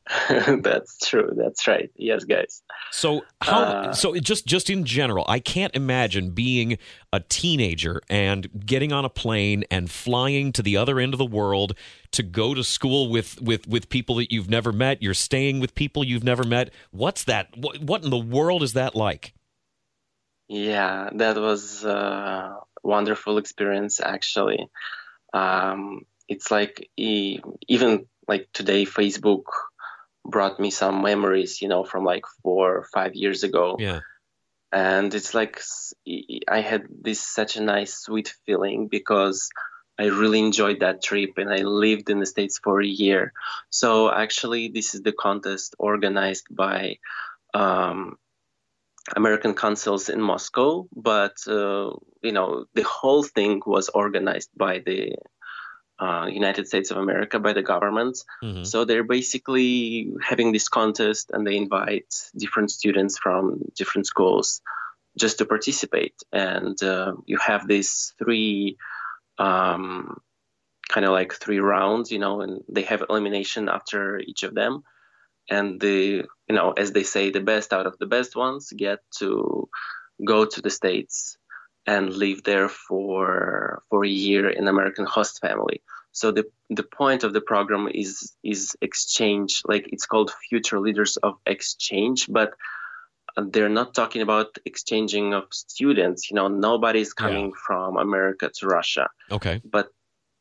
[0.61, 1.31] that's true.
[1.35, 1.89] That's right.
[1.95, 2.63] Yes, guys.
[2.91, 3.61] So how?
[3.61, 6.77] Uh, so just just in general, I can't imagine being
[7.13, 11.25] a teenager and getting on a plane and flying to the other end of the
[11.25, 11.75] world
[12.11, 15.03] to go to school with with with people that you've never met.
[15.03, 16.71] You're staying with people you've never met.
[16.89, 17.55] What's that?
[17.55, 19.33] What, what in the world is that like?
[20.47, 24.67] Yeah, that was a wonderful experience actually.
[25.33, 29.43] Um, it's like even like today, Facebook
[30.25, 33.77] brought me some memories, you know, from like four or five years ago.
[33.79, 33.99] Yeah.
[34.71, 35.61] and it's like
[36.47, 39.49] I had this such a nice sweet feeling because
[39.99, 43.33] I really enjoyed that trip and I lived in the states for a year.
[43.69, 46.97] So actually, this is the contest organized by
[47.53, 48.17] um,
[49.15, 55.15] American consuls in Moscow, but uh, you know the whole thing was organized by the
[56.01, 58.17] uh, United States of America by the government.
[58.43, 58.65] Mhm.
[58.65, 64.61] So they're basically having this contest and they invite different students from different schools
[65.17, 66.15] just to participate.
[66.31, 68.77] And uh, you have these three
[69.37, 70.21] um,
[70.89, 74.83] kind of like three rounds, you know, and they have elimination after each of them.
[75.49, 78.99] And the, you know, as they say, the best out of the best ones get
[79.19, 79.69] to
[80.23, 81.37] go to the States
[81.85, 85.81] and live there for for a year in American host family.
[86.11, 91.17] So the the point of the program is is exchange, like it's called Future Leaders
[91.17, 92.53] of Exchange, but
[93.37, 96.29] they're not talking about exchanging of students.
[96.29, 99.61] You know, nobody's coming from America to Russia, Okay.
[99.63, 99.87] but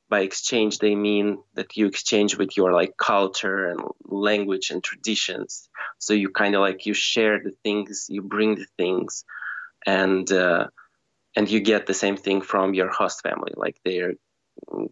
[0.08, 5.68] by exchange they mean that you exchange with your like culture and language and traditions.
[5.98, 9.24] So you kind of like you share the things, you bring the things,
[9.86, 10.66] and uh,
[11.36, 13.52] and you get the same thing from your host family.
[13.56, 14.14] Like they're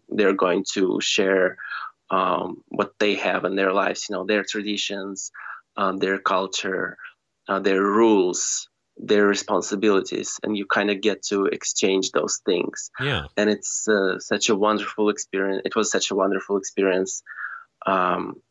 [0.09, 1.57] they're going to share
[2.09, 4.07] um, what they have in their lives.
[4.09, 5.31] You know, their traditions,
[5.77, 6.97] um, their culture,
[7.47, 12.89] uh, their rules, their responsibilities, and you kind of get to exchange those things.
[12.99, 13.25] Yeah.
[13.37, 15.61] And it's uh, such a wonderful experience.
[15.65, 17.23] It was such a wonderful experience.
[17.85, 18.41] Um,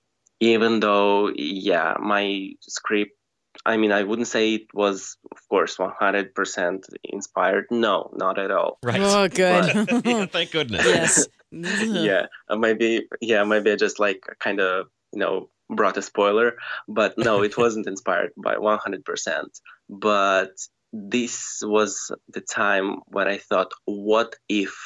[0.41, 3.18] even though, yeah, my script.
[3.67, 7.67] I mean, I wouldn't say it was, of course, 100% inspired.
[7.71, 8.79] No, not at all.
[8.83, 9.01] Right.
[9.01, 9.75] Oh, good.
[10.05, 10.85] yeah, thank goodness.
[10.85, 11.29] yes.
[11.53, 16.57] yeah uh, maybe yeah maybe i just like kind of you know brought a spoiler
[16.87, 19.45] but no it wasn't inspired by 100%
[19.89, 20.51] but
[20.93, 24.77] this was the time when i thought what if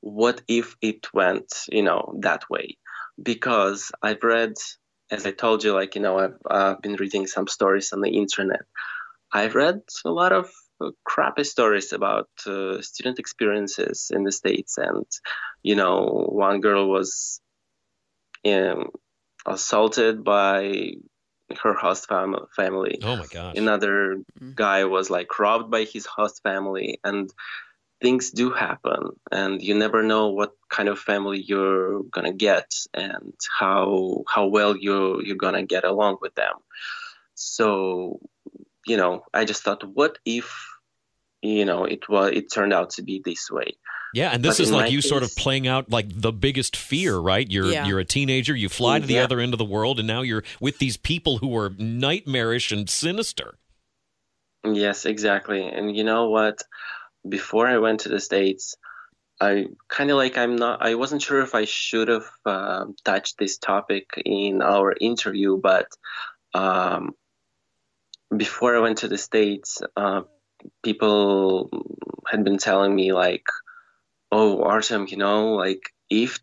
[0.00, 2.76] what if it went you know that way
[3.22, 4.54] because i've read
[5.10, 8.10] as i told you like you know i've uh, been reading some stories on the
[8.10, 8.62] internet
[9.32, 14.78] i've read a lot of uh, crappy stories about uh, student experiences in the states
[14.78, 15.06] and
[15.62, 17.40] you know one girl was
[18.46, 18.90] um,
[19.46, 20.92] assaulted by
[21.62, 23.56] her host fam- family Oh my gosh.
[23.56, 24.54] another Mhm.
[24.54, 27.30] guy was like robbed by his host family and
[28.00, 33.34] things do happen and you never know what kind of family you're gonna get and
[33.58, 36.54] how how well you you're gonna get along with them
[37.34, 38.18] so
[38.86, 40.66] you know i just thought what if
[41.42, 43.72] you know it was it turned out to be this way
[44.12, 46.74] Yeah, and this But is like my you sort of playing out like the biggest
[46.76, 47.48] fear, right?
[47.48, 47.86] You're Yeah.
[47.86, 49.22] you're a teenager, you fly to the Yeah.
[49.22, 52.90] other end of the world, and now you're with these people who are nightmarish and
[52.90, 53.54] sinister.
[54.64, 55.62] Yes, exactly.
[55.62, 56.60] And you know what?
[57.28, 58.76] Before I went to the States,
[59.40, 63.38] I kind of like I'm not, I wasn't sure if I should have um touched
[63.38, 65.88] this topic in our interview, but
[66.54, 67.14] um,
[68.34, 70.22] before I went to the States, uh,
[70.82, 71.70] people
[72.26, 73.46] had been telling me, like,
[74.30, 76.38] oh, Artem, you know, like if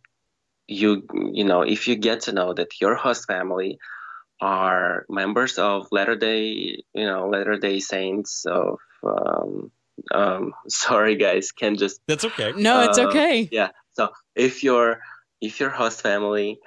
[0.68, 3.80] you, you know, if you get to know that your host family
[4.42, 8.80] are members of Latter Day, you know, Latter Day Saints of.
[9.04, 9.72] Um,
[10.14, 12.54] um, sorry, guys, can just That's okay.
[12.56, 13.50] No, it's Uh, okay.
[13.52, 13.70] yeah.
[13.94, 15.00] So if your
[15.42, 16.60] if your host family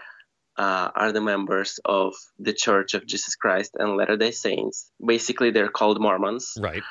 [0.56, 5.50] uh, are the members of the Church of Jesus Christ and Latter Day Saints, basically
[5.50, 6.54] they're called Mormons.
[6.60, 6.82] Right.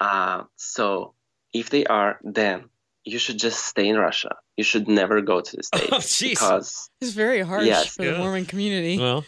[0.00, 1.14] Uh, so
[1.52, 2.68] if they are, then
[3.04, 4.36] you should just stay in Russia.
[4.56, 7.94] You should never go to the States Oh, because It's very harsh Yes.
[7.96, 8.98] for the Mormon community.
[8.98, 9.24] Well,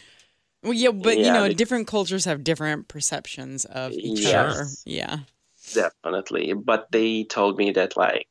[0.63, 4.33] well, yeah, but you know, they- different cultures have different perceptions of each Yes.
[4.33, 4.65] other.
[4.85, 5.17] Yeah.
[5.73, 6.53] Definitely.
[6.53, 8.29] But they told me that like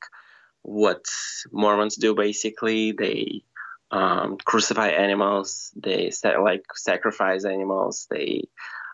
[0.62, 1.04] what
[1.52, 3.42] Mormons do basically, they
[3.90, 8.44] um, crucify animals, they sa- like sacrifice animals, they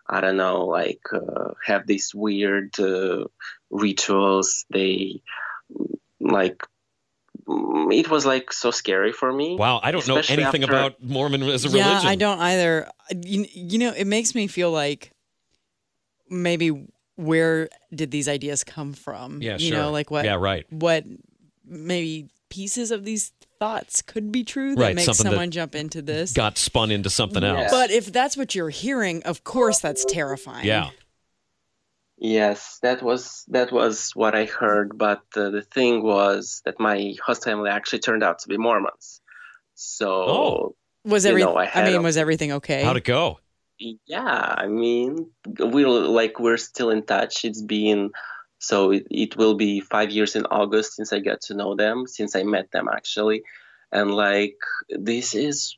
[0.07, 3.25] I don't know, like uh, have these weird uh,
[3.71, 4.65] rituals.
[4.71, 5.21] They
[6.19, 6.61] like
[7.47, 9.55] mm, it was like so scary for me.
[9.57, 12.07] wow, I don't know anything after- about Mormon as a yeah, religion.
[12.07, 12.89] I don't either.
[13.09, 15.11] You, you know, it makes me feel like
[16.29, 19.41] maybe where did these ideas come from?
[19.41, 19.77] Yeah, You sure.
[19.77, 20.65] know, like what Yeah, right.
[20.71, 21.03] what
[21.65, 25.75] maybe pieces of these thoughts could be true that Right, makes something that someone jump
[25.75, 26.33] into this.
[26.33, 27.61] Got spun into something Yeah.
[27.63, 27.71] else.
[27.71, 30.65] But if that's what you're hearing, of course that's terrifying.
[30.65, 30.89] yeah.
[32.17, 37.13] Yes, that was that was what I heard, but uh, the thing was that my
[37.25, 39.21] host family actually turned out to be Mormons.
[39.73, 40.75] So Oh.
[41.03, 42.83] Was You everything know, I I, mean, a- was everything okay?
[42.83, 43.39] How'd it go?
[43.79, 47.45] Yeah, I mean, we're like we're still in touch.
[47.45, 48.11] It's been
[48.59, 52.07] so it, it will be five years in August since I got to know them,
[52.07, 53.43] since I met them actually,
[53.91, 54.57] and like
[54.89, 55.77] this is.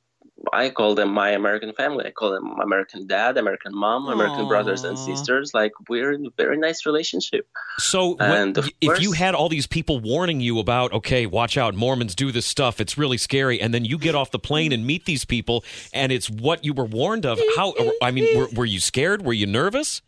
[0.54, 2.06] I call them my American family.
[2.06, 5.52] I call them American dad, American mom, American brothers and sisters.
[5.54, 7.48] Like we're in a very nice relationship.
[7.80, 12.14] So, when- if you had all these people warning you about, okay, watch out, Mormons
[12.16, 15.06] do this stuff, it's really scary, and then you get off the plane and meet
[15.06, 17.40] these people, and it's what you were warned of.
[17.56, 17.74] How?
[18.02, 19.24] I mean, were, were you scared?
[19.26, 20.02] Were you nervous?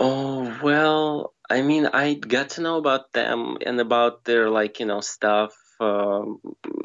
[0.00, 4.86] Oh, well, I mean, I got to know about them and about their, like, you
[4.86, 6.40] know, stuff um,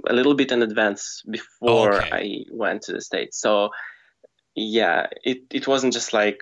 [0.07, 2.09] a little bit in advance before Okay.
[2.11, 3.39] I went to the States.
[3.39, 3.69] So,
[4.55, 6.39] yeah, it, it wasn't just like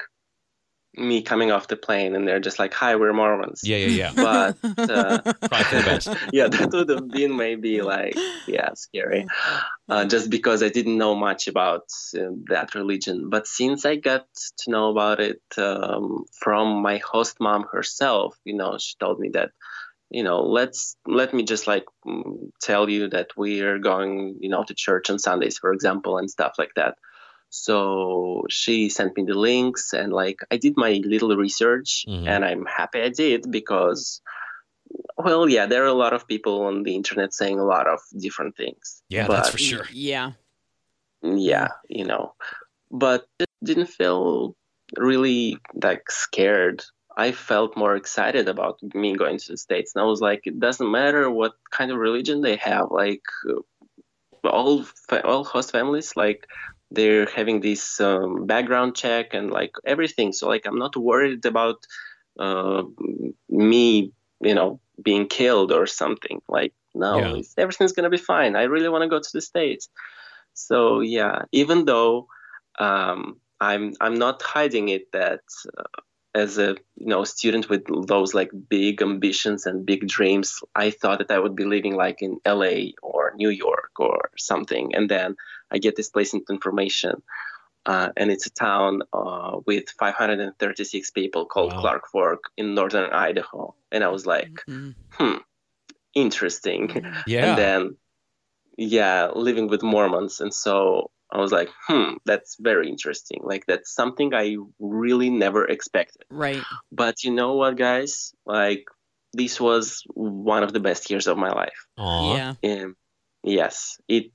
[0.95, 4.13] me coming off the plane and they're just like, "Hi, we're Mormons." Yeah, yeah, yeah.
[4.15, 4.57] But
[4.89, 6.09] uh, Probably for the best.
[6.33, 9.25] yeah, that would have been maybe like yeah, scary,
[9.89, 11.83] uh, just because I didn't know much about
[12.17, 13.29] uh, that religion.
[13.29, 14.25] But since I got
[14.59, 19.29] to know about it um, from my host mom herself, you know, she told me
[19.33, 19.51] that
[20.11, 24.63] you know let's let me just like mm, tell you that we're going you know
[24.63, 26.95] to church on sundays for example and stuff like that
[27.49, 32.27] so she sent me the links and like i did my little research Mhm.
[32.27, 34.21] and i'm happy i did because
[35.17, 37.99] well yeah there are a lot of people on the internet saying a lot of
[38.17, 39.87] different things Yeah, but that's for sure.
[39.91, 40.31] Yeah.
[41.23, 42.33] yeah you know
[42.89, 44.55] but it didn't feel
[44.97, 46.83] really like scared
[47.17, 50.59] i felt more excited about me going to the states and i was like it
[50.59, 53.59] doesn't matter what kind of religion they have like uh,
[54.49, 56.47] all fa- all host families like
[56.91, 60.33] they're having this um, background check and like everything.
[60.33, 61.85] So like i'm not worried about
[62.39, 62.83] uh,
[63.49, 66.41] me you know being killed or something.
[66.49, 67.41] Like no Yeah.
[67.57, 68.55] everything's gonna be fine.
[68.55, 69.89] I really want to go to the states.
[70.53, 72.27] So yeah, even though
[72.79, 75.41] um, I'm I'm not hiding it that
[75.77, 76.01] uh,
[76.33, 81.19] as a you know student with those like big ambitions and big dreams, I thought
[81.19, 82.93] that I would be living like in L.A.
[83.01, 85.35] or New York or something, and then
[85.71, 87.21] I get this placement information.
[87.83, 91.79] Uh, and it's a town uh, with 536 people called Wow.
[91.81, 94.93] Clark Fork in northern Idaho, and I was like, Mhm.
[95.13, 95.37] hmm,
[96.13, 97.45] interesting Yeah.
[97.47, 97.97] and then
[98.77, 103.39] yeah living with mormons and so i was like hmm that's very interesting.
[103.43, 106.25] Like that's something i really never expected.
[106.29, 106.63] Right.
[106.91, 108.33] but you know what guys?
[108.45, 108.85] Like
[109.33, 111.79] this was one of the best years of my life.
[111.97, 112.35] Aw.
[112.35, 112.53] Yeah.
[112.83, 112.95] um,
[113.43, 114.31] yes it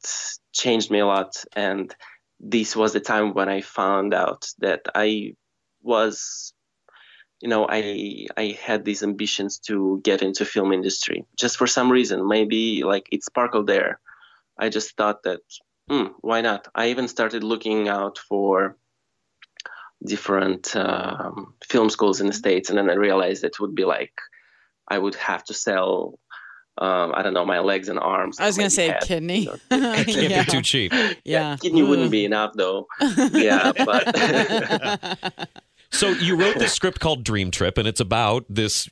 [0.53, 1.45] changed me a lot.
[1.55, 1.95] And
[2.41, 5.33] this was the time when i found out that i
[5.83, 6.53] was
[7.41, 11.91] you know i i had these ambitions to get into film industry just for some
[11.93, 12.29] reason.
[12.29, 14.01] Maybe like it sparkled there.
[14.59, 15.41] I just thought that
[15.89, 18.77] hmm, why not i even started looking out for
[20.05, 24.13] different um, film schools in the states and then i realized it would be like
[24.89, 26.19] i would have to sell
[26.79, 29.41] um, i don't know my legs and arms I was gonna say a head, kidney.
[29.41, 29.95] you know.
[30.05, 30.45] Can't yeah.
[30.45, 30.93] be too cheap.
[31.25, 31.57] Yeah.
[31.57, 32.87] kidney wouldn't be enough though
[33.33, 35.49] yeah but
[35.91, 38.89] So you wrote this script called Dream Trip, and it's about this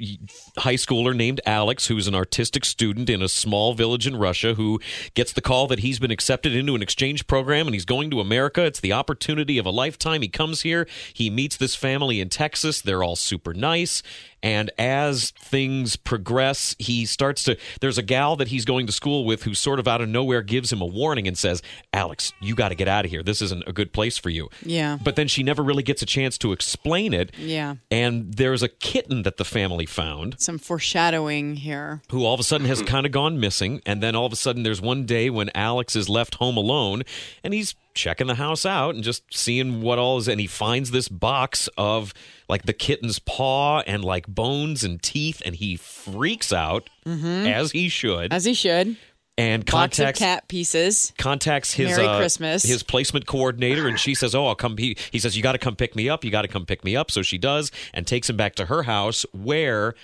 [0.59, 4.81] high schooler named Alex, who's an artistic student in a small village in Russia, who
[5.15, 8.21] gets the call that he's been accepted into an exchange program and he's going to
[8.21, 8.65] America.
[8.65, 10.23] It's the opportunity of a lifetime.
[10.23, 12.81] He comes here, he meets this family in Texas.
[12.81, 14.03] They're all super nice.
[14.45, 17.57] And as things progress, he starts to.
[17.81, 20.43] There's a gal that he's going to school with who sort of out of nowhere
[20.43, 21.63] gives him a warning and says,
[21.95, 23.23] Alex, you got to get out of here.
[23.23, 24.51] This isn't a good place for you.
[24.63, 24.99] Yeah.
[25.03, 27.33] But then she never really gets a chance to explain it.
[27.39, 27.77] Yeah.
[27.91, 32.03] And there's a kitten that the family found Some foreshadowing here.
[32.11, 33.81] who all of a sudden has kind of gone missing.
[33.87, 37.03] And then all of a sudden there's one day when Alex is left home alone
[37.43, 40.29] and he's checking the house out and just seeing what all is.
[40.29, 42.13] And he finds this box of
[42.49, 45.43] like the kitten's paw and like bones and teeth.
[45.47, 48.97] And he freaks out as he should As he should.
[49.37, 51.13] and Box of contacts cat pieces.
[51.19, 52.63] contacts his Merry uh, Christmas.
[52.63, 55.59] his placement coordinator and she says oh i'll come he, he says you got to
[55.59, 58.07] come pick me up you got to come pick me up so she does and
[58.07, 59.95] takes him back to her house where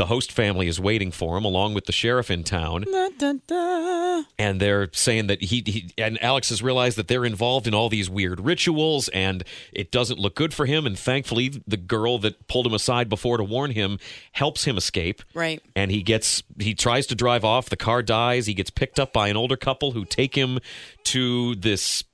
[0.00, 2.86] the host family is waiting for him along with the sheriff in town.
[2.90, 4.22] Da, da, da.
[4.38, 7.90] and they're saying that he, he and alex has realized that they're involved in all
[7.90, 10.86] these weird rituals and it doesn't look good for him.
[10.86, 13.98] And thankfully the girl that pulled him aside before to warn him
[14.32, 15.22] helps him escape.
[15.34, 15.60] Right.
[15.76, 17.68] and he gets he tries to drive off.
[17.68, 18.46] The car dies.
[18.46, 20.60] He gets picked up by an older couple who take him
[21.04, 22.04] to this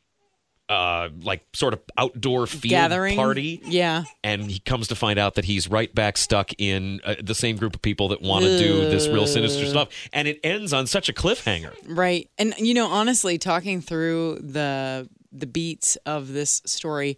[0.69, 3.15] uh like sort of outdoor field Gathering.
[3.17, 4.03] party Yeah.
[4.25, 7.57] and he comes to find out that he's right back stuck in uh, the same
[7.57, 10.87] group of people that want to do this real sinister stuff and it ends on
[10.89, 12.29] such a cliffhanger Right.
[12.37, 17.17] And you know, honestly, talking through the the beats of this story,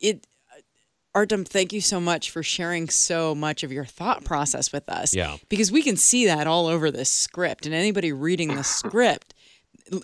[0.00, 0.26] it
[1.14, 5.14] Artem, thank you so much for sharing so much of your thought process with us.
[5.16, 5.36] Yeah.
[5.48, 9.32] Because we can see that all over this script and anybody reading the script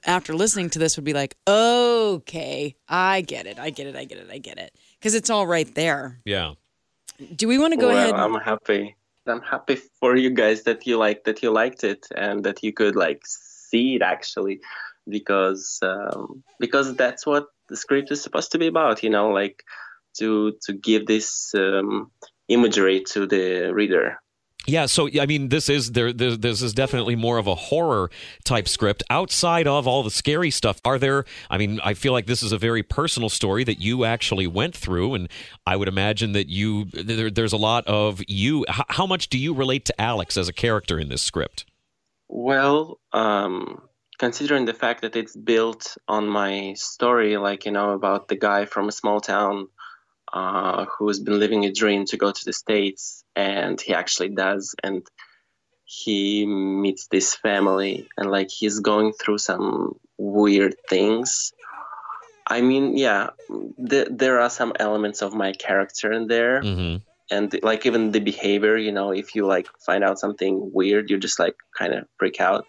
[0.07, 3.59] after listening to this would be like, "Okay, I get it.
[3.59, 3.97] I get it.
[3.97, 4.29] I get it.
[4.31, 6.21] I get it." Cuz it's all right there.
[6.25, 6.55] yeah
[7.35, 8.15] Do we want to go well, ahead?
[8.15, 8.97] I'm happy.
[9.27, 12.73] I'm happy for you guys that you like that you liked it and that you
[12.73, 14.61] could like see it actually,
[15.09, 19.03] because um, because that's what the script is supposed to be about.
[19.03, 19.63] You know, like
[20.19, 22.11] to to give this um,
[22.49, 24.19] imagery to the reader.
[24.67, 26.13] Yeah, so I mean, this is there.
[26.13, 28.11] This is definitely more of a horror
[28.45, 29.03] type script.
[29.11, 31.25] Outside of all the scary stuff, are there?
[31.51, 34.77] I mean, I feel like this is a very personal story that you actually went
[34.77, 35.29] through, and
[35.67, 38.65] I would imagine that you there, there's a lot of you.
[38.69, 41.65] How, how much do you relate to Alex as a character in this script?
[42.29, 43.83] Well, um,
[44.19, 48.67] considering the fact that it's built on my story, like you know about the guy
[48.67, 49.67] from a small town
[50.33, 54.75] uh, who's been living a dream to go to the states, and he actually does,
[54.83, 55.07] and
[55.85, 61.53] he meets this family, and like he's going through some weird things.
[62.47, 63.31] I mean, yeah,
[63.89, 66.63] th- there are some elements of my character in there.
[66.63, 66.97] Mm-hmm.
[67.31, 71.19] And like even the behavior, you know, if you like find out something weird, you
[71.19, 72.67] just like kind of freak out.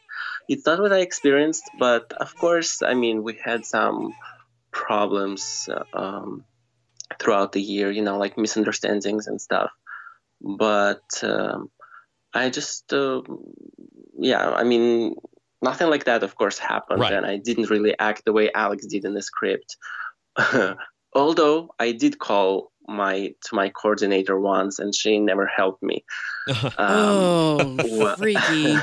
[0.47, 4.13] It's not what I experienced, but of course, I mean, we had some
[4.71, 6.45] problems um,
[7.19, 9.71] throughout the year, you know, like misunderstandings and stuff.
[10.41, 11.69] But um,
[12.33, 13.21] I just, uh,
[14.17, 15.15] yeah, I mean,
[15.61, 17.13] nothing like that, of course, happened, Right.
[17.13, 19.77] and I didn't really act the way Alex did in the script.
[21.13, 26.03] Although I did call my to my coordinator once, and she never helped me.
[26.77, 28.75] Um, oh, freaky.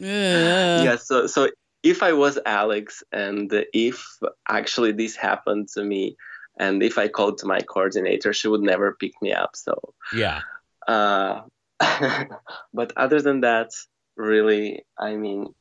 [0.00, 0.84] Ugh.
[0.84, 1.48] yeah so so
[1.82, 4.04] if i was alex and if
[4.48, 6.16] actually this happened to me
[6.58, 9.74] and if i called to my coordinator she would never pick me up so
[10.12, 10.40] Yeah.
[10.88, 11.42] uh
[12.72, 13.70] but other than that
[14.16, 15.54] really i mean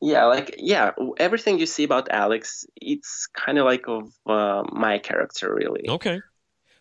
[0.00, 4.98] yeah like yeah everything you see about alex it's kind of like of uh, my
[4.98, 6.20] character really Okay.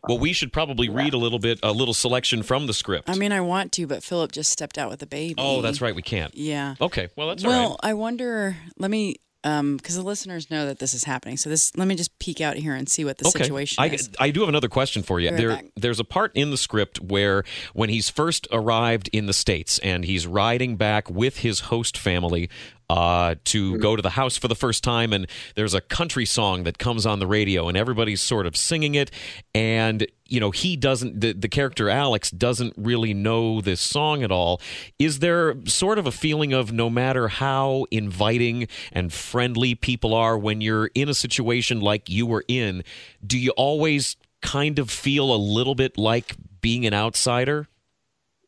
[0.08, 3.08] Well, we should probably read a little bit, a little selection from the script.
[3.08, 5.36] I mean, I want to, but Philip just stepped out with a baby.
[5.38, 5.94] oh, that's right.
[5.94, 6.34] We can't.
[6.34, 6.74] Yeah.
[6.82, 7.10] Okay.
[7.16, 7.78] Well, that's all well, right.
[7.84, 8.58] I wonder.
[8.80, 11.38] Let me, um, because the listeners know that this is happening.
[11.38, 14.10] So this, let me just peek out here and see what the situation I, is.
[14.20, 15.30] I do have another question for you.
[15.30, 15.66] Right there, back.
[15.76, 20.06] there's a part in the script where when he's first arrived in the states and
[20.06, 22.50] he's riding back with his host family
[22.92, 25.26] uh, to go to the house for the first time, and
[25.56, 29.10] there's a country song that comes on the radio, and everybody's sort of singing it,
[29.56, 31.22] and you know he doesn't.
[31.22, 34.60] The, the character Alex doesn't really know this song at all.
[35.00, 40.38] Is there sort of a feeling of no matter how inviting and friendly people are
[40.38, 42.84] when you're in a situation like you were in,
[43.26, 47.70] do you always kind of feel a little bit like being an outsider?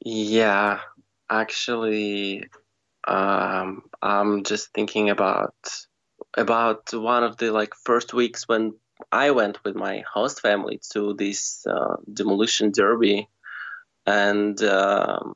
[0.04, 0.82] Yeah,
[1.30, 2.44] actually,
[3.08, 5.56] um, I'm just thinking about
[6.36, 8.74] about one of the like first weeks when
[9.12, 13.28] I went with my host family to this uh, demolition derby,
[14.06, 15.36] and um,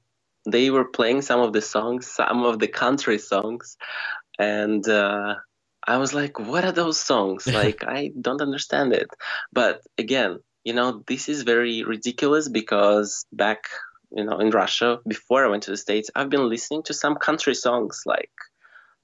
[0.49, 3.77] they were playing some of the songs, some of the country songs,
[4.39, 5.35] and uh,
[5.85, 7.47] I was like, "What are those songs?
[7.53, 9.09] Like, I don't understand it."
[9.51, 13.65] But again, you know, this is very ridiculous because back
[14.11, 17.15] you know in russia before i went to the states i've been listening to some
[17.15, 18.31] country songs like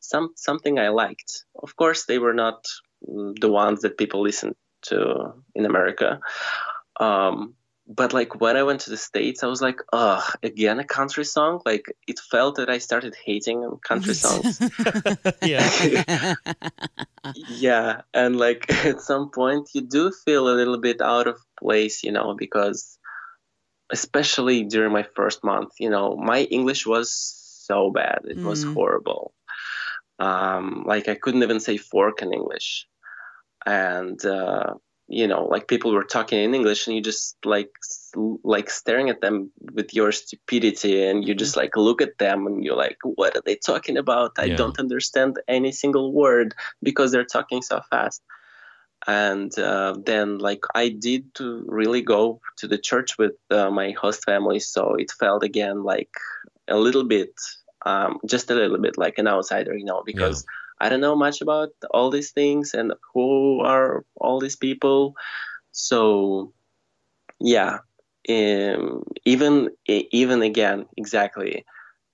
[0.03, 1.45] some something i liked.
[1.55, 2.65] Of course they were not
[3.07, 4.55] mm, the ones that people listen
[4.89, 6.19] to in america.
[6.99, 7.55] Um,
[7.87, 11.25] but like when i went to the states i was like ugh again a country
[11.25, 11.61] song?
[11.65, 14.59] Like it felt that i started hating country songs.
[15.41, 16.35] Yeah.
[17.49, 22.03] yeah and like at some point you do feel a little bit out of place
[22.03, 22.99] you know because
[23.91, 27.11] especially during my first month you know my english was
[27.65, 28.19] so bad.
[28.25, 28.73] It was Mm.
[28.73, 29.33] horrible.
[30.19, 32.87] Um, like i couldn't even say fork in english.
[33.65, 34.73] And uh,
[35.07, 37.71] you know like people were talking in english and you just like
[38.43, 42.63] like staring at them with your stupidity and you just like look at them and
[42.63, 44.31] you're like what are they talking about?
[44.37, 44.55] I Yeah.
[44.61, 48.21] don't understand any single word because they're talking so fast
[49.07, 53.91] and uh, then like i did to really go to the church with uh, my
[53.91, 56.11] host family so it felt again like
[56.67, 57.33] a little bit
[57.85, 60.45] um, just a little bit like an outsider you know because
[60.79, 65.15] i don't know much about all these things and who are all these people.
[65.71, 66.53] So
[67.39, 67.79] yeah
[68.29, 71.65] um, even even again exactly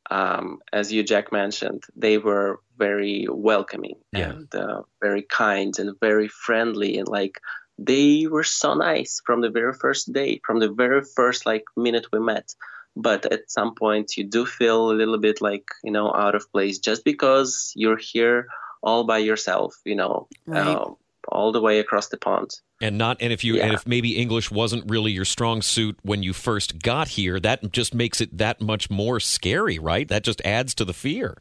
[0.10, 4.32] um, as you jack mentioned they were very welcoming Yeah.
[4.32, 7.40] and uh, very kind and very friendly and like
[7.78, 12.06] they were so nice from the very first day from the very first like minute
[12.12, 12.54] we met
[12.96, 16.52] but at some point you do feel a little bit like you know out of
[16.52, 18.48] place just because you're here
[18.84, 20.68] all by yourself you know Right.
[20.68, 20.90] uh,
[21.32, 22.52] all the way across the pond.
[22.82, 26.24] And not and if you and if maybe english wasn't really your strong suit when
[26.24, 30.08] you first got here that just makes it that much more scary right?
[30.08, 31.38] That just adds to the fear.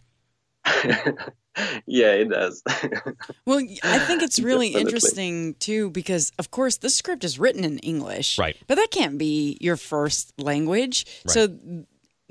[1.86, 2.62] Yeah it does.
[3.44, 4.80] Well, I think it's really Definitely.
[4.80, 8.56] interesting too because, of course, the script is written in English, Right.
[8.68, 11.04] But that can't be your first language.
[11.26, 11.48] So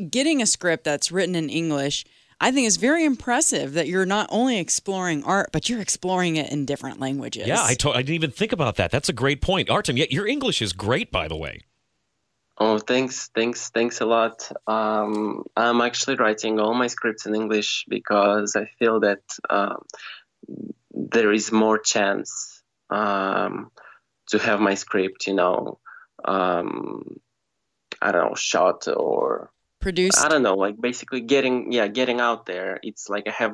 [0.09, 2.05] getting a script that's written in English,
[2.39, 6.51] I think is very impressive that you're not only exploring art, but you're exploring it
[6.51, 7.47] in different languages.
[7.47, 8.91] Yeah, I, to- I didn't even think about that.
[8.91, 9.69] That's a great point.
[9.69, 11.61] Artem, yeah, your English is great, by the way.
[12.59, 14.51] Oh, thanks, thanks, thanks a lot.
[14.67, 19.83] Um, I'm actually writing all my scripts in English because I feel that um,
[20.91, 23.71] there is more chance um,
[24.27, 25.79] to have my script, you know,
[26.25, 27.19] um,
[28.01, 29.51] I don't know, shot or
[29.87, 30.19] produced.
[30.25, 32.79] I don't know, like basically getting, yeah, getting out there.
[32.83, 33.53] It's like I have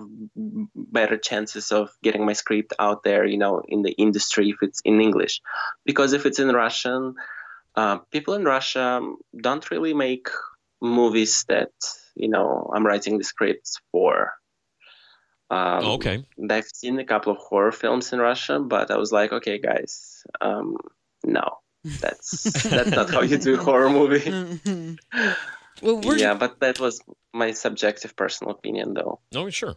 [0.76, 4.82] better chances of getting my script out there, you know, in the industry if it's
[4.84, 5.42] in English,
[5.86, 7.16] because if it's in Russian
[7.76, 9.02] uh, people in Russia
[9.36, 10.30] don't really make
[10.82, 11.72] movies that
[12.16, 14.34] you know I'm writing the scripts for.
[15.50, 16.24] Um, okay.
[16.50, 20.24] I've seen a couple of horror films in Russia, but I was like, okay, guys,
[20.42, 20.78] um,
[21.24, 24.24] no, that's that's not how you do a horror movie.
[25.84, 27.02] Well, we're, yeah, but that was
[27.34, 29.20] my subjective personal opinion, though.
[29.36, 29.76] Oh, sure.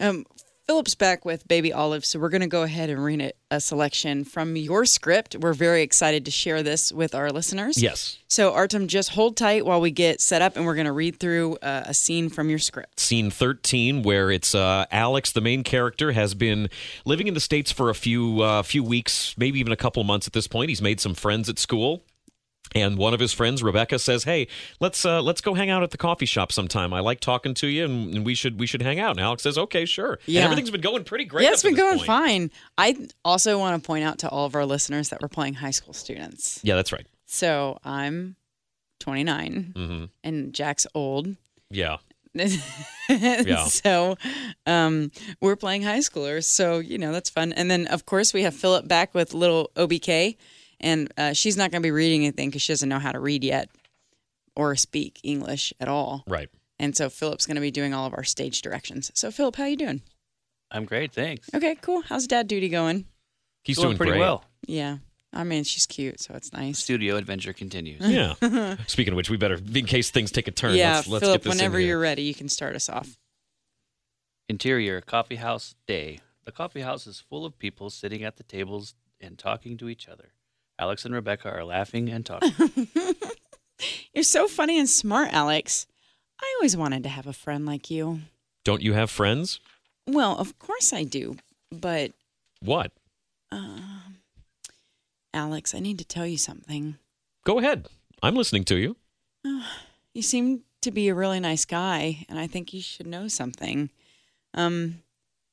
[0.00, 0.26] Um,
[0.68, 4.22] Philip's back with Baby Olive, so we're going to go ahead and read a selection
[4.22, 5.34] from your script.
[5.34, 7.82] We're very excited to share this with our listeners.
[7.82, 8.18] Yes.
[8.28, 11.18] So, Artem, just hold tight while we get set up, and we're going to read
[11.18, 13.00] through uh, a scene from your script.
[13.00, 16.68] Scene 13, where it's uh, Alex, the main character, has been
[17.06, 20.26] living in the States for a few, uh, few weeks, maybe even a couple months
[20.26, 20.68] at this point.
[20.68, 22.02] He's made some friends at school.
[22.74, 24.48] And one of his friends, Rebecca, says, "Hey,
[24.80, 26.92] let's uh, let's go hang out at the coffee shop sometime.
[26.92, 29.42] I like talking to you, and, and we should we should hang out." And Alex
[29.42, 30.40] says, "Okay, sure." Yeah.
[30.40, 31.44] And everything's been going pretty great.
[31.44, 32.06] Yeah, it's been going point.
[32.06, 32.50] fine.
[32.76, 35.70] I also want to point out to all of our listeners that we're playing high
[35.70, 36.60] school students.
[36.62, 37.06] Yeah, that's right.
[37.26, 38.36] So I'm
[39.00, 41.36] 29, hmm and Jack's old.
[41.70, 41.98] Yeah.
[43.66, 44.16] So
[44.66, 45.10] um,
[45.40, 46.44] we're playing high schoolers.
[46.44, 47.52] So, you know, that's fun.
[47.52, 50.36] And then, of course, we have Philip back with little OBK.
[50.80, 53.18] And uh, she's not going to be reading anything because she doesn't know how to
[53.18, 53.68] read yet
[54.54, 56.24] or speak English at all.
[56.26, 56.48] Right.
[56.78, 59.10] And so Philip's going to be doing all of our stage directions.
[59.14, 60.02] So, Philip, how you doing?
[60.70, 61.48] I'm great, thanks.
[61.54, 62.02] Okay, cool.
[62.02, 63.06] How's dad duty going?
[63.64, 64.20] He's Doing doing pretty great.
[64.20, 64.44] well.
[64.66, 64.98] Yeah.
[65.32, 66.78] I mean, she's cute, so it's nice.
[66.78, 68.00] Studio adventure continues.
[68.08, 68.34] Yeah.
[68.86, 71.42] Speaking of which, we better, in case things take a turn, yeah, let's, let's Philip,
[71.42, 71.88] get this in whenever here.
[71.88, 73.18] you're ready, you can start us off.
[74.48, 76.20] Interior coffee house day.
[76.44, 80.08] The coffee house is full of people sitting at the tables and talking to each
[80.08, 80.30] other.
[80.78, 82.88] Alex and Rebecca are laughing and talking.
[84.14, 85.86] You're so funny and smart, Alex.
[86.40, 88.20] I always wanted to have a friend like you.
[88.64, 89.60] Don't you have friends?
[90.06, 91.36] Well, of course I do,
[91.70, 92.12] but
[92.60, 92.92] What?
[93.50, 94.18] um,
[95.34, 96.96] Alex, I need to tell you something.
[97.44, 97.86] Go ahead.
[98.22, 98.96] I'm listening to you.
[100.14, 103.90] You seem to be a really nice guy, and I think you should know something.
[104.54, 105.02] Um,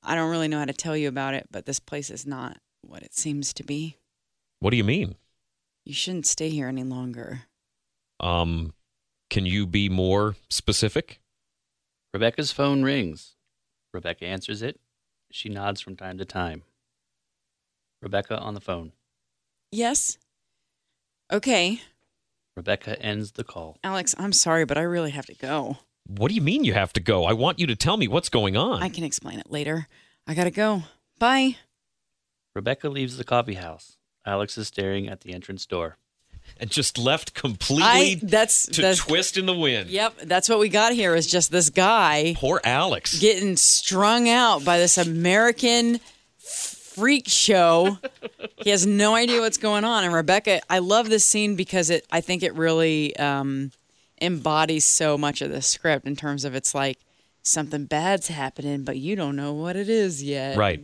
[0.04, 2.58] I don't really know how to tell you about it, but this place is not
[2.82, 3.98] what it seems to be.
[4.60, 5.16] What do you mean?
[5.84, 7.44] You shouldn't stay here any longer.
[8.20, 8.74] Um,
[9.30, 11.20] can you be more specific?
[12.14, 13.36] Rebecca's phone rings.
[13.94, 14.80] Rebecca answers it.
[15.32, 16.64] She nods from time to time.
[18.02, 18.94] Rebecca on the phone.
[19.72, 20.18] Yes?
[21.32, 21.82] Okay.
[22.56, 23.78] Rebecca ends the call.
[23.84, 25.78] Alex, I'm sorry, but I really have to go.
[26.08, 27.26] What do you mean you have to go?
[27.26, 28.82] I want you to tell me what's going on.
[28.82, 29.88] I can explain it later.
[30.28, 30.84] I gotta go.
[31.20, 31.58] Bye.
[32.54, 33.98] Rebecca leaves the coffee house.
[34.26, 35.98] Alex is staring at the entrance door.
[36.60, 39.90] and just left completely I that's to that's twist in the wind.
[39.90, 43.20] Yep, that's what we got here is just this guy Poor Alex.
[43.20, 46.00] getting strung out by this American
[46.38, 47.98] freak show.
[48.64, 50.04] he has no idea what's going on.
[50.04, 53.72] And Rebecca, I love this scene because it I think it really um,
[54.22, 57.00] embodies so much of the script in terms of it's like
[57.42, 60.58] something bad's happening, but you don't know what it is yet.
[60.58, 60.82] right.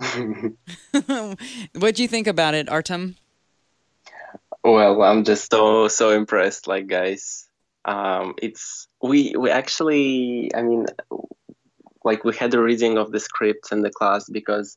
[1.74, 3.16] What'd you think about it, Artem?
[4.64, 7.48] Well, I'm just so so impressed, like guys.
[7.84, 10.86] Um, it's we we actually, I mean,
[12.04, 14.76] like we had a reading of the script in the class because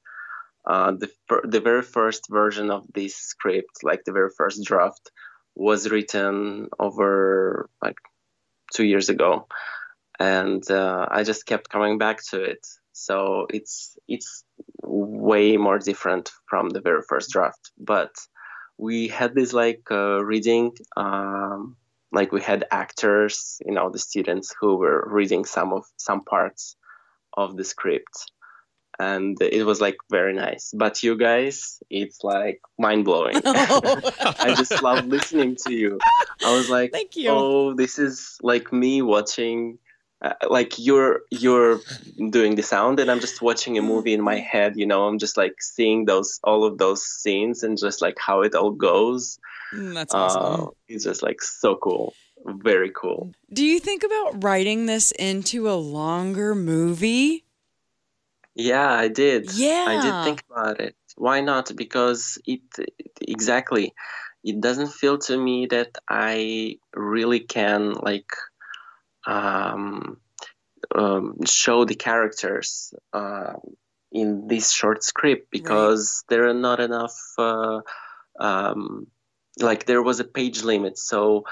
[0.66, 1.10] uh, the
[1.44, 5.12] the very first version of this script, like the very first draft,
[5.56, 7.98] was written over like
[8.74, 9.48] two years ago,
[10.20, 12.66] and uh, I just kept coming back to it.
[12.94, 14.44] So it's it's
[14.94, 18.12] way more different from the very first draft, but
[18.78, 21.76] we had this like uh, reading um,
[22.12, 26.76] like we had actors you know the students who were reading some of some parts
[27.36, 28.32] of the script.
[29.00, 30.72] And it was like very nice.
[30.72, 33.42] But you guys it's like mind-blowing.
[33.46, 35.98] I just love listening to you.
[36.46, 37.30] I was like Thank you.
[37.30, 39.80] oh this is like me watching
[40.24, 41.80] uh, like you're you're
[42.30, 45.20] doing the sound and i'm just watching a movie in my head you know i'm
[45.20, 49.40] just like seeing those all of those scenes and just like how it all goes
[49.74, 50.66] Mm, That's awesome.
[50.66, 52.14] uh, it's just like so cool
[52.46, 53.32] very cool.
[53.52, 57.46] Do you think about writing this into a longer movie?
[58.56, 59.52] Yeah, I did.
[59.52, 59.86] Yeah.
[59.88, 60.96] I did think about it.
[61.16, 61.76] Why not?
[61.76, 62.62] Because it
[63.22, 63.94] exactly
[64.44, 68.30] it doesn't feel to me that I really can like
[69.26, 70.18] um,
[70.94, 73.54] um, show the characters uh,
[74.12, 77.18] in this short script because there are not enough.
[77.38, 77.82] Uh,
[78.40, 79.08] um,
[79.60, 81.44] like there was a page limit, so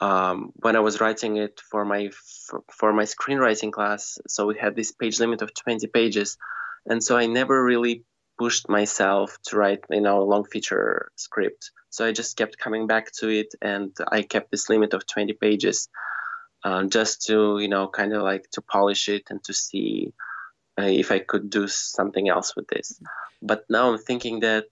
[0.00, 2.10] um, when I was writing it for my
[2.46, 6.38] for, for my screenwriting class, so we had this page limit of 20 pages,
[6.86, 8.04] and so I never really
[8.38, 11.70] pushed myself to write you know a long feature script.
[11.90, 15.32] So I just kept coming back to it, and I kept this limit of 20
[15.34, 15.88] pages,
[16.64, 20.12] um, just to you know kind of like to polish it and to see
[20.80, 23.00] uh, if I could do something else with this.
[23.42, 24.66] But now I'm thinking that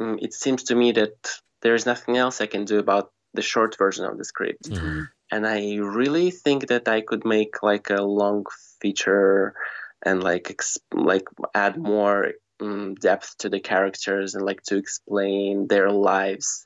[0.00, 3.76] mm, it seems to me that there's nothing else I can do about the short
[3.76, 5.08] version of the script Mhm.
[5.30, 8.44] and I really think that I could make like a long
[8.80, 9.54] feature
[10.02, 15.66] and like ex- like add more um, depth to the characters and like to explain
[15.68, 16.65] their lives,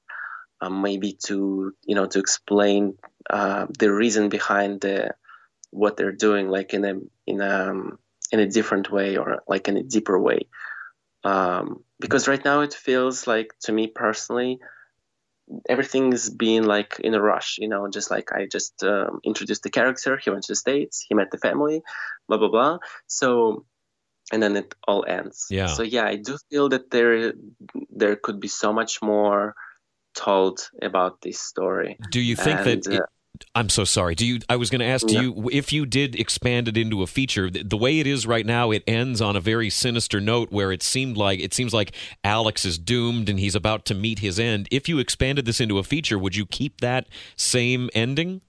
[0.60, 2.96] um, maybe to you know to explain
[3.28, 5.14] uh, the reason behind the
[5.70, 6.94] what they're doing, like in a
[7.26, 7.72] in a
[8.32, 10.46] in a different way or like in a deeper way.
[11.24, 14.58] Um, because right now it feels like to me personally
[15.68, 19.70] everything's been like in a rush you know just like i just um, introduced the
[19.70, 21.82] character he went to the states he met the family
[22.28, 23.64] blah blah blah so
[24.32, 25.66] and then it all ends Yeah.
[25.66, 27.32] so yeah i do feel that there
[27.90, 29.54] there could be so much more
[30.14, 32.86] told about this story Do you think And, that?
[32.86, 33.00] It,
[33.54, 34.14] I'm so sorry.
[34.14, 34.40] Do you?
[34.50, 35.22] I was going to ask Yeah.
[35.22, 37.48] you if you did expand it into a feature.
[37.48, 40.72] The, the way it is right now, it ends on a very sinister note where
[40.72, 41.92] it seemed like it seems like
[42.22, 44.68] Alex is doomed and he's about to meet his end.
[44.70, 47.06] If you expanded this into a feature, would you keep that
[47.36, 48.42] same ending?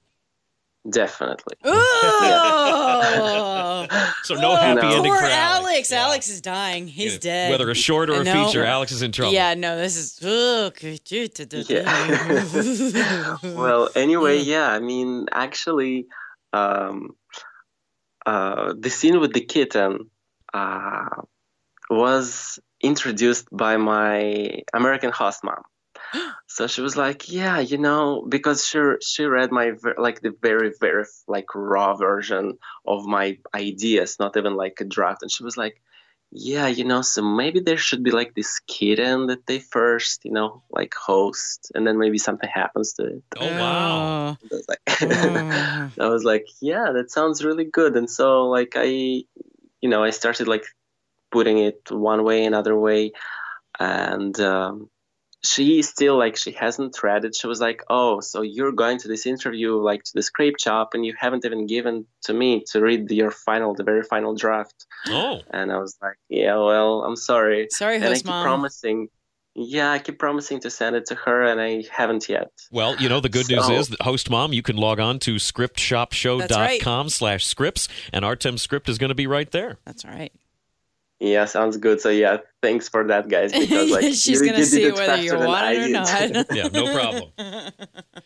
[0.89, 3.86] Definitely Oh,
[4.23, 4.88] So no happy No.
[4.95, 5.65] ending poor for Alex.
[5.65, 5.91] Alex.
[5.91, 6.03] Yeah.
[6.05, 6.88] Alex is dying.
[6.88, 7.51] He's dead.
[7.51, 8.45] Whether a short or a No.
[8.45, 9.34] feature, Alex is in trouble.
[9.34, 10.19] Yeah, no, this is.
[10.21, 10.69] Yeah.
[13.43, 16.07] well anyway yeah i mean actually
[16.53, 17.11] um,
[18.25, 20.09] uh, the scene with the kitten
[20.53, 21.09] uh,
[21.89, 25.61] was introduced by my american host mom
[26.47, 30.72] so she was like yeah you know because she she read my like the very
[30.80, 35.57] very like raw version of my ideas not even like a draft and she was
[35.57, 35.82] like
[36.34, 40.32] yeah, you know, so maybe there should be like this kitten that they first, you
[40.32, 43.24] know, like host, and then maybe something happens to it.
[43.38, 44.38] Oh wow.
[44.41, 45.91] I was like, Oh.
[45.99, 47.97] I was like, yeah, that sounds really good.
[47.97, 50.64] And so, like, I, you know, I started like
[51.32, 53.12] putting it one way, another way,
[53.78, 54.89] and um,
[55.43, 57.35] she still like she hasn't read it.
[57.35, 60.93] She was like, oh, so you're going to this interview like to the scrape shop,
[60.93, 64.85] and you haven't even given to me to read your final, the very final draft.
[65.07, 65.39] Oh.
[65.51, 67.67] And I was like, yeah, well, I'm sorry.
[67.71, 68.43] Sorry, and I host keep mom.
[68.43, 69.09] promising.
[69.53, 72.51] Yeah, I keep promising to send it to her, and I haven't yet.
[72.71, 75.35] Well, you know, the good news is that host mom, you can log on to
[75.35, 79.77] scriptshopshow.com slash scripts, and Artem's script is going to be right there.
[79.85, 80.31] That's all right.
[81.22, 82.01] Yeah, sounds good.
[82.01, 83.51] So yeah, thanks for that, guys.
[83.57, 85.74] Because like She's you, gonna you did see it whether you faster than want I
[85.74, 86.34] it or did.
[86.34, 86.51] not.
[86.55, 87.30] Yeah, no problem.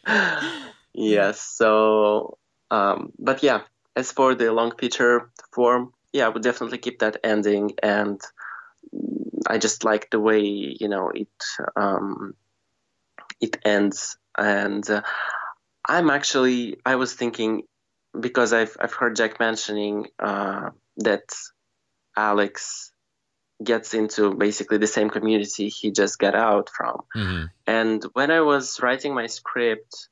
[0.94, 1.42] yes.
[1.42, 2.38] So,
[2.72, 3.64] um, but yeah,
[3.98, 8.22] as for the long feature form, yeah, I would definitely keep that ending, and
[9.46, 11.28] I just like the way you know it
[11.76, 12.34] um,
[13.42, 15.02] it ends, and uh,
[15.86, 17.64] I'm actually I was thinking
[18.18, 20.70] because I've I've heard Jack mentioning uh,
[21.04, 21.28] that
[22.16, 22.92] Alex
[23.64, 27.02] gets into basically the same community he just got out from.
[27.16, 27.50] Mhm.
[27.66, 30.10] And when I was writing my script,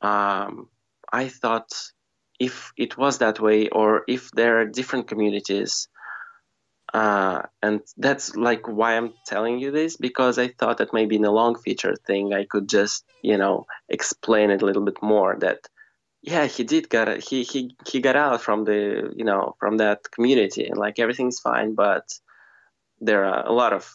[0.00, 0.68] um,
[1.12, 1.70] I thought
[2.38, 5.88] if it was that way, or if there are different communities,
[6.94, 11.24] uh, and that's like why I'm telling you this because I thought that maybe in
[11.24, 15.36] a long feature thing I could just you know explain it a little bit more
[15.40, 15.68] that
[16.22, 19.76] yeah he did get it he he he got out from the you know from
[19.78, 22.06] that community and like everything's fine but
[23.00, 23.88] there are a lot of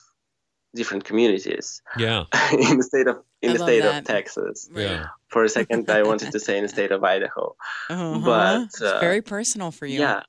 [0.75, 2.23] different communities Yeah.
[2.51, 3.99] in the state of in I the state that.
[3.99, 4.69] of Texas.
[4.73, 5.07] Yeah.
[5.27, 7.55] For a second, I wanted to say in the state of Idaho.
[7.89, 8.19] Uh-huh.
[8.23, 9.99] But, it's uh, very personal for you.
[9.99, 10.21] Yeah,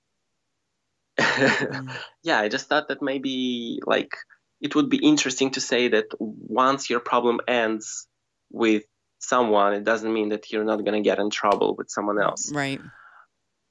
[1.19, 1.91] Mm.
[2.23, 2.41] yeah.
[2.41, 4.17] I just thought that maybe like
[4.61, 8.07] it would be interesting to say that once your problem ends
[8.51, 8.83] with
[9.25, 12.53] someone, it doesn't mean that you're not gonna get in trouble with someone else.
[12.53, 12.81] Right.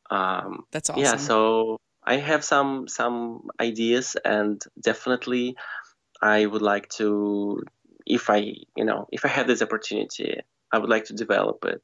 [0.09, 1.01] Um, That's awesome.
[1.01, 5.55] yeah so i have some some ideas and definitely
[6.21, 7.63] i would like to
[8.05, 8.37] if i
[8.75, 10.41] you know if i had this opportunity
[10.73, 11.81] i would like to develop it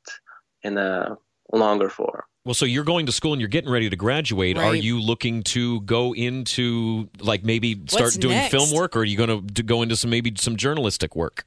[0.62, 1.18] in a
[1.54, 2.22] longer form.
[2.46, 4.58] Well, so you're going to school and you're getting ready to graduate.
[4.58, 8.52] Are you looking to go into like maybe start What's doing next?
[8.52, 11.46] film work, or are you going to go into some maybe some journalistic work?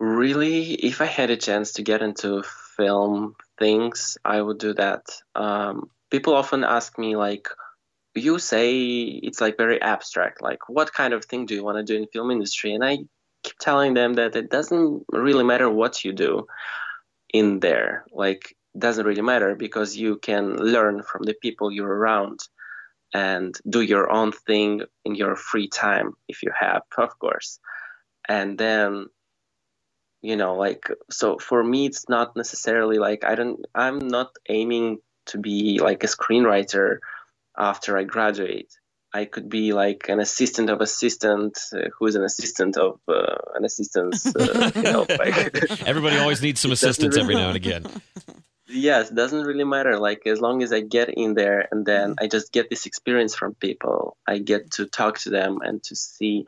[0.00, 2.44] Really, if I had a chance to get into
[2.76, 5.02] film things, I would do that.
[5.34, 7.48] Um, people often ask me, like,
[8.14, 10.42] you say it's like very abstract.
[10.42, 12.74] Like, what kind of thing do you want to do in film industry?
[12.74, 12.98] And I
[13.42, 16.46] keep telling them that it doesn't really matter what you do
[17.32, 18.04] in there.
[18.12, 22.40] Like, doesn't really matter because you can learn from the people you're around
[23.14, 27.58] and do your own thing in your free time if you have, of course.
[28.28, 29.06] And then
[30.22, 34.98] you know like so for me it's not necessarily like i don't i'm not aiming
[35.26, 36.98] to be like a screenwriter
[37.56, 38.72] after i graduate
[39.14, 43.64] i could be like an assistant of assistant uh, who's an assistant of uh, an
[43.64, 45.54] assistant uh, you know like
[45.86, 47.86] Everybody always needs some It doesn't assistance every now and again.
[48.68, 52.26] yes doesn't really matter like as long as i get in there and then i
[52.26, 56.46] just get this experience from people i get to talk to them and to see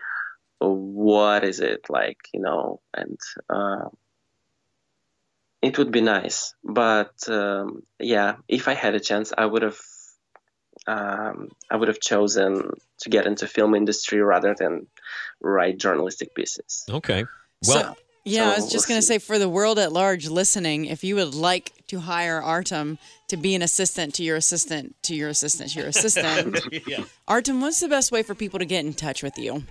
[0.60, 3.88] what is it like you know and uh,
[5.62, 9.78] it would be nice but um, yeah if i had a chance i would have
[10.86, 14.86] um, i would have chosen to get into film industry rather than
[15.40, 17.24] write journalistic pieces Okay.
[17.66, 20.28] Well, so, yeah, I was just we'll going to say for the world at large
[20.28, 22.98] listening, if you would like to hire Artem
[23.28, 27.04] to be an assistant to your assistant to your assistant to your assistant, yeah.
[27.26, 29.64] Artem, what's the best way for people to get in touch with you?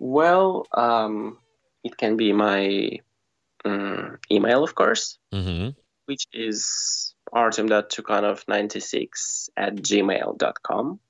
[0.00, 1.38] Well um,
[1.82, 2.98] it can be my
[3.64, 5.70] um, email of course hmm
[6.06, 11.00] which is artem.chukanov96 at gmail.com.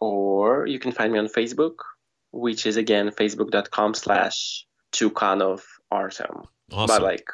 [0.00, 1.76] Or you can find me on Facebook,
[2.32, 6.44] which is again facebook.com slash chukanov artem.
[6.72, 6.86] Awesome.
[6.86, 7.28] But like,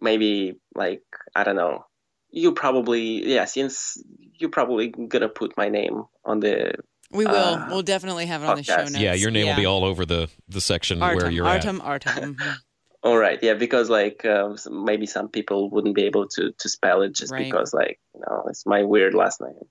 [0.00, 1.02] maybe like,
[1.34, 1.84] I don't know.
[2.30, 4.02] You probably, yeah, since
[4.38, 6.74] you're probably gonna put my name on the,
[7.10, 7.34] We will.
[7.34, 8.78] Uh, we'll definitely have it on the show podcast.
[8.92, 8.98] notes.
[8.98, 11.56] yeah, your name will be all over the the section Artem, where you're at.
[11.64, 12.36] Artem, Artem.
[13.02, 16.68] all right, yeah, because like um, s- maybe some people wouldn't be able to, to
[16.68, 17.44] spell it just Right.
[17.44, 19.50] because like, you know, it's my weird last name.
[19.60, 19.66] at.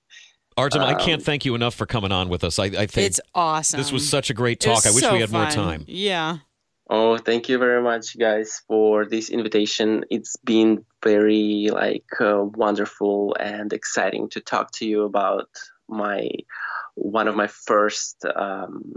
[0.55, 2.59] Artem, I can't um, thank you enough for coming on with us.
[2.59, 3.79] I, I think It's awesome.
[3.79, 4.86] this was such a great talk.
[4.86, 5.84] I wish so we had more time.
[5.88, 6.38] Yeah.
[6.89, 10.05] Oh, thank you very much, guys, for this invitation.
[10.11, 15.47] It's been very like uh, wonderful and exciting to talk to you about
[15.89, 16.27] my
[16.96, 18.94] one of my first um,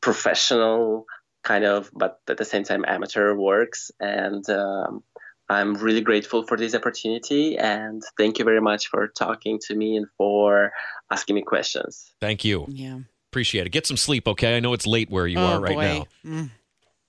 [0.00, 1.06] professional
[1.42, 5.02] kind of, but at the same time amateur works, and um,
[5.48, 7.58] I'm really grateful for this opportunity.
[7.58, 10.72] And thank you very much for talking to me and for
[11.10, 12.12] asking me questions.
[12.20, 12.66] Thank you.
[12.68, 13.00] Yeah.
[13.30, 13.70] Appreciate it.
[13.70, 14.56] Get some sleep, okay?
[14.56, 16.04] I know it's late where you oh, are right boy.
[16.24, 16.50] now.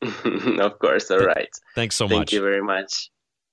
[0.01, 0.59] Mm.
[0.59, 1.49] of course, all right.
[1.75, 2.29] Thanks so Thank much.
[2.29, 3.09] Thank you very much.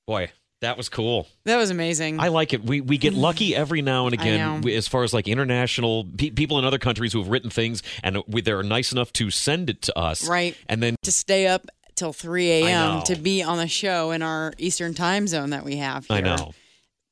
[0.06, 0.30] Boy,
[0.60, 1.26] that was cool.
[1.44, 2.20] That was amazing.
[2.20, 2.62] I like it.
[2.64, 6.58] We we get lucky every now and again as far as like international pe- people
[6.58, 9.82] in other countries who have written things and we, they're nice enough to send it
[9.82, 10.28] to us.
[10.28, 10.56] Right.
[10.68, 13.02] And then to stay up till 3 I a.m.
[13.02, 16.16] to be on the show in our Eastern time zone that we have here.
[16.16, 16.52] I know.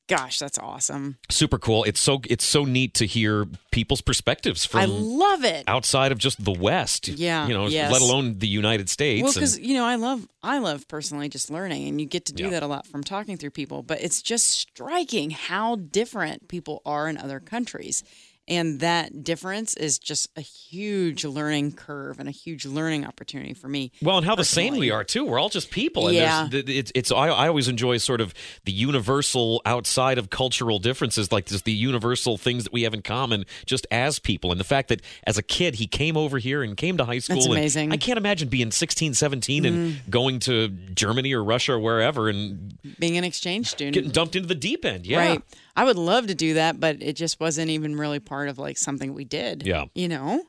[0.09, 1.17] Gosh, that's awesome.
[1.29, 1.83] Super cool.
[1.85, 5.63] It's so it's so neat to hear people's perspectives from I love it.
[5.67, 7.07] outside of just the West.
[7.07, 7.91] Yeah, You know, yes.
[7.91, 9.23] let alone the United States.
[9.23, 12.33] Well, because you know, I love I love personally just learning, and you get to
[12.33, 12.49] do Yeah.
[12.49, 13.83] that a lot from talking through people.
[13.83, 18.03] But it's just striking how different people are in other countries,
[18.49, 23.67] and that difference is just a huge learning curve and a huge learning opportunity for
[23.67, 23.91] me.
[24.01, 25.23] Well, and how the same we are too.
[25.25, 26.07] We're all just people.
[26.07, 26.49] And Yeah.
[26.51, 27.11] it's it's.
[27.11, 28.33] I, I always enjoy sort of
[28.65, 33.01] the universal outside of cultural differences, like just the universal things that we have in
[33.01, 34.51] common, just as people.
[34.51, 37.19] And the fact that as a kid he came over here and came to high
[37.19, 37.37] school.
[37.37, 37.89] That's amazing.
[37.89, 37.93] Mm.
[37.93, 42.77] I can't imagine being 16, 17 and going to Germany or Russia or wherever and
[42.99, 45.05] Being an exchange student, getting dumped into the deep end.
[45.05, 45.17] Yeah.
[45.19, 45.43] Right.
[45.75, 48.77] I would love to do that, but it just wasn't even really part of like
[48.77, 49.65] something we did.
[49.65, 49.85] Yeah.
[49.95, 50.43] You know?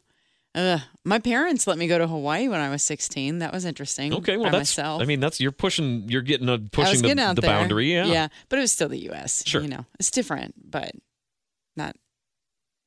[0.52, 3.38] Uh, my parents let me go to Hawaii when I was 16.
[3.38, 4.12] That was interesting.
[4.12, 4.56] Okay, well that's.
[4.76, 5.00] myself.
[5.00, 6.08] I mean, that's you're pushing.
[6.08, 7.50] You're getting a pushing the, getting the there.
[7.50, 7.92] boundary.
[7.92, 8.06] Yeah.
[8.06, 8.28] Yeah.
[8.48, 9.44] But it was still the U.S.
[9.46, 9.62] Sure.
[9.62, 10.90] You know, it's different, but
[11.76, 11.94] not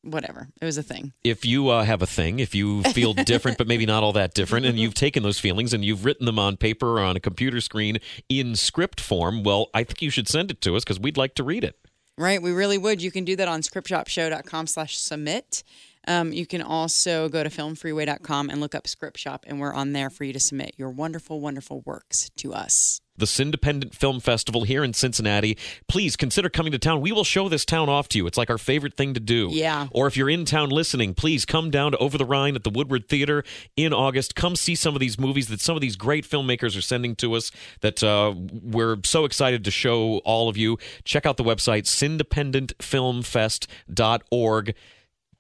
[0.04, 0.50] whatever.
[0.62, 1.14] It was a thing.
[1.24, 4.34] if you uh, have a thing, if you feel different, but maybe not all that
[4.34, 7.22] different, and you've taken those feelings and you've written them on paper or on a
[7.22, 11.00] computer screen in script form, well, I think you should send it to us because
[11.00, 11.78] we'd like to read it.
[12.18, 12.42] Right.
[12.42, 13.02] We really would.
[13.02, 15.64] You can do that on scriptshopshow.com slash submit.
[16.08, 19.94] Um, you can also go to filmfreeway.com and look up Script Shop, and we're on
[19.94, 24.64] there for you to submit your wonderful, wonderful works to us the Independent Film Festival
[24.64, 25.56] here in Cincinnati.
[25.88, 27.00] Please consider coming to town.
[27.02, 28.26] We will show this town off to you.
[28.26, 29.50] It's like our favorite thing to do.
[29.52, 29.86] Yeah.
[29.92, 32.72] Or if you're in town listening, please come down to Over the Rhine at the
[32.72, 33.44] Woodward Theater
[33.76, 34.36] in August.
[34.36, 37.36] Come see some of these movies that some of these great filmmakers are sending to
[37.36, 37.52] us
[37.82, 40.80] that uh, we're so excited to show all of you.
[41.04, 44.76] Check out the website, cindependentfilmfest.org.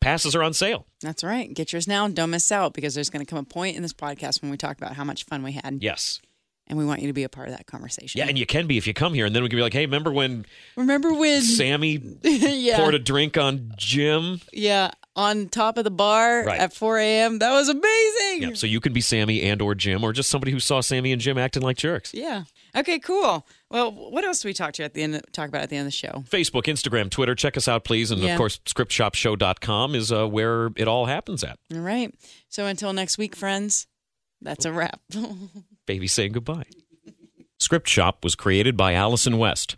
[0.03, 0.85] Passes are on sale.
[1.01, 1.53] That's right.
[1.53, 2.07] Get yours now.
[2.07, 4.57] Don't miss out because there's going to come a point in this podcast when we
[4.57, 5.79] talk about how much fun we had.
[5.81, 6.21] Yes
[6.67, 8.19] and we want you to be a part of that conversation.
[8.19, 9.73] Yeah, and you can be if you come here, and then we can be like,
[9.73, 10.45] "Hey, remember when?
[10.75, 12.77] Remember when Sammy yeah.
[12.77, 14.39] poured a drink on Jim?
[14.51, 16.59] Yeah, on top of the bar right.
[16.59, 17.39] at 4 a.m.
[17.39, 18.49] That was amazing.
[18.49, 21.11] Yeah, so you can be Sammy and or Jim, or just somebody who saw Sammy
[21.11, 22.13] and Jim acting like jerks.
[22.13, 22.43] Yeah.
[22.75, 22.99] Okay.
[22.99, 23.45] Cool.
[23.73, 25.19] Well, what else do we talk to at the end?
[25.31, 26.23] Talk about at the end of the show?
[26.29, 27.33] Facebook, Instagram, Twitter.
[27.33, 28.33] Check us out, please, and yeah.
[28.33, 31.57] of course, ScriptShopShow.com is uh, where it all happens at.
[31.73, 32.13] All right.
[32.49, 33.87] So until next week, friends.
[34.43, 35.01] That's a wrap.
[35.87, 36.65] Baby saying goodbye.
[37.59, 39.77] Script Shop was created by Allison West,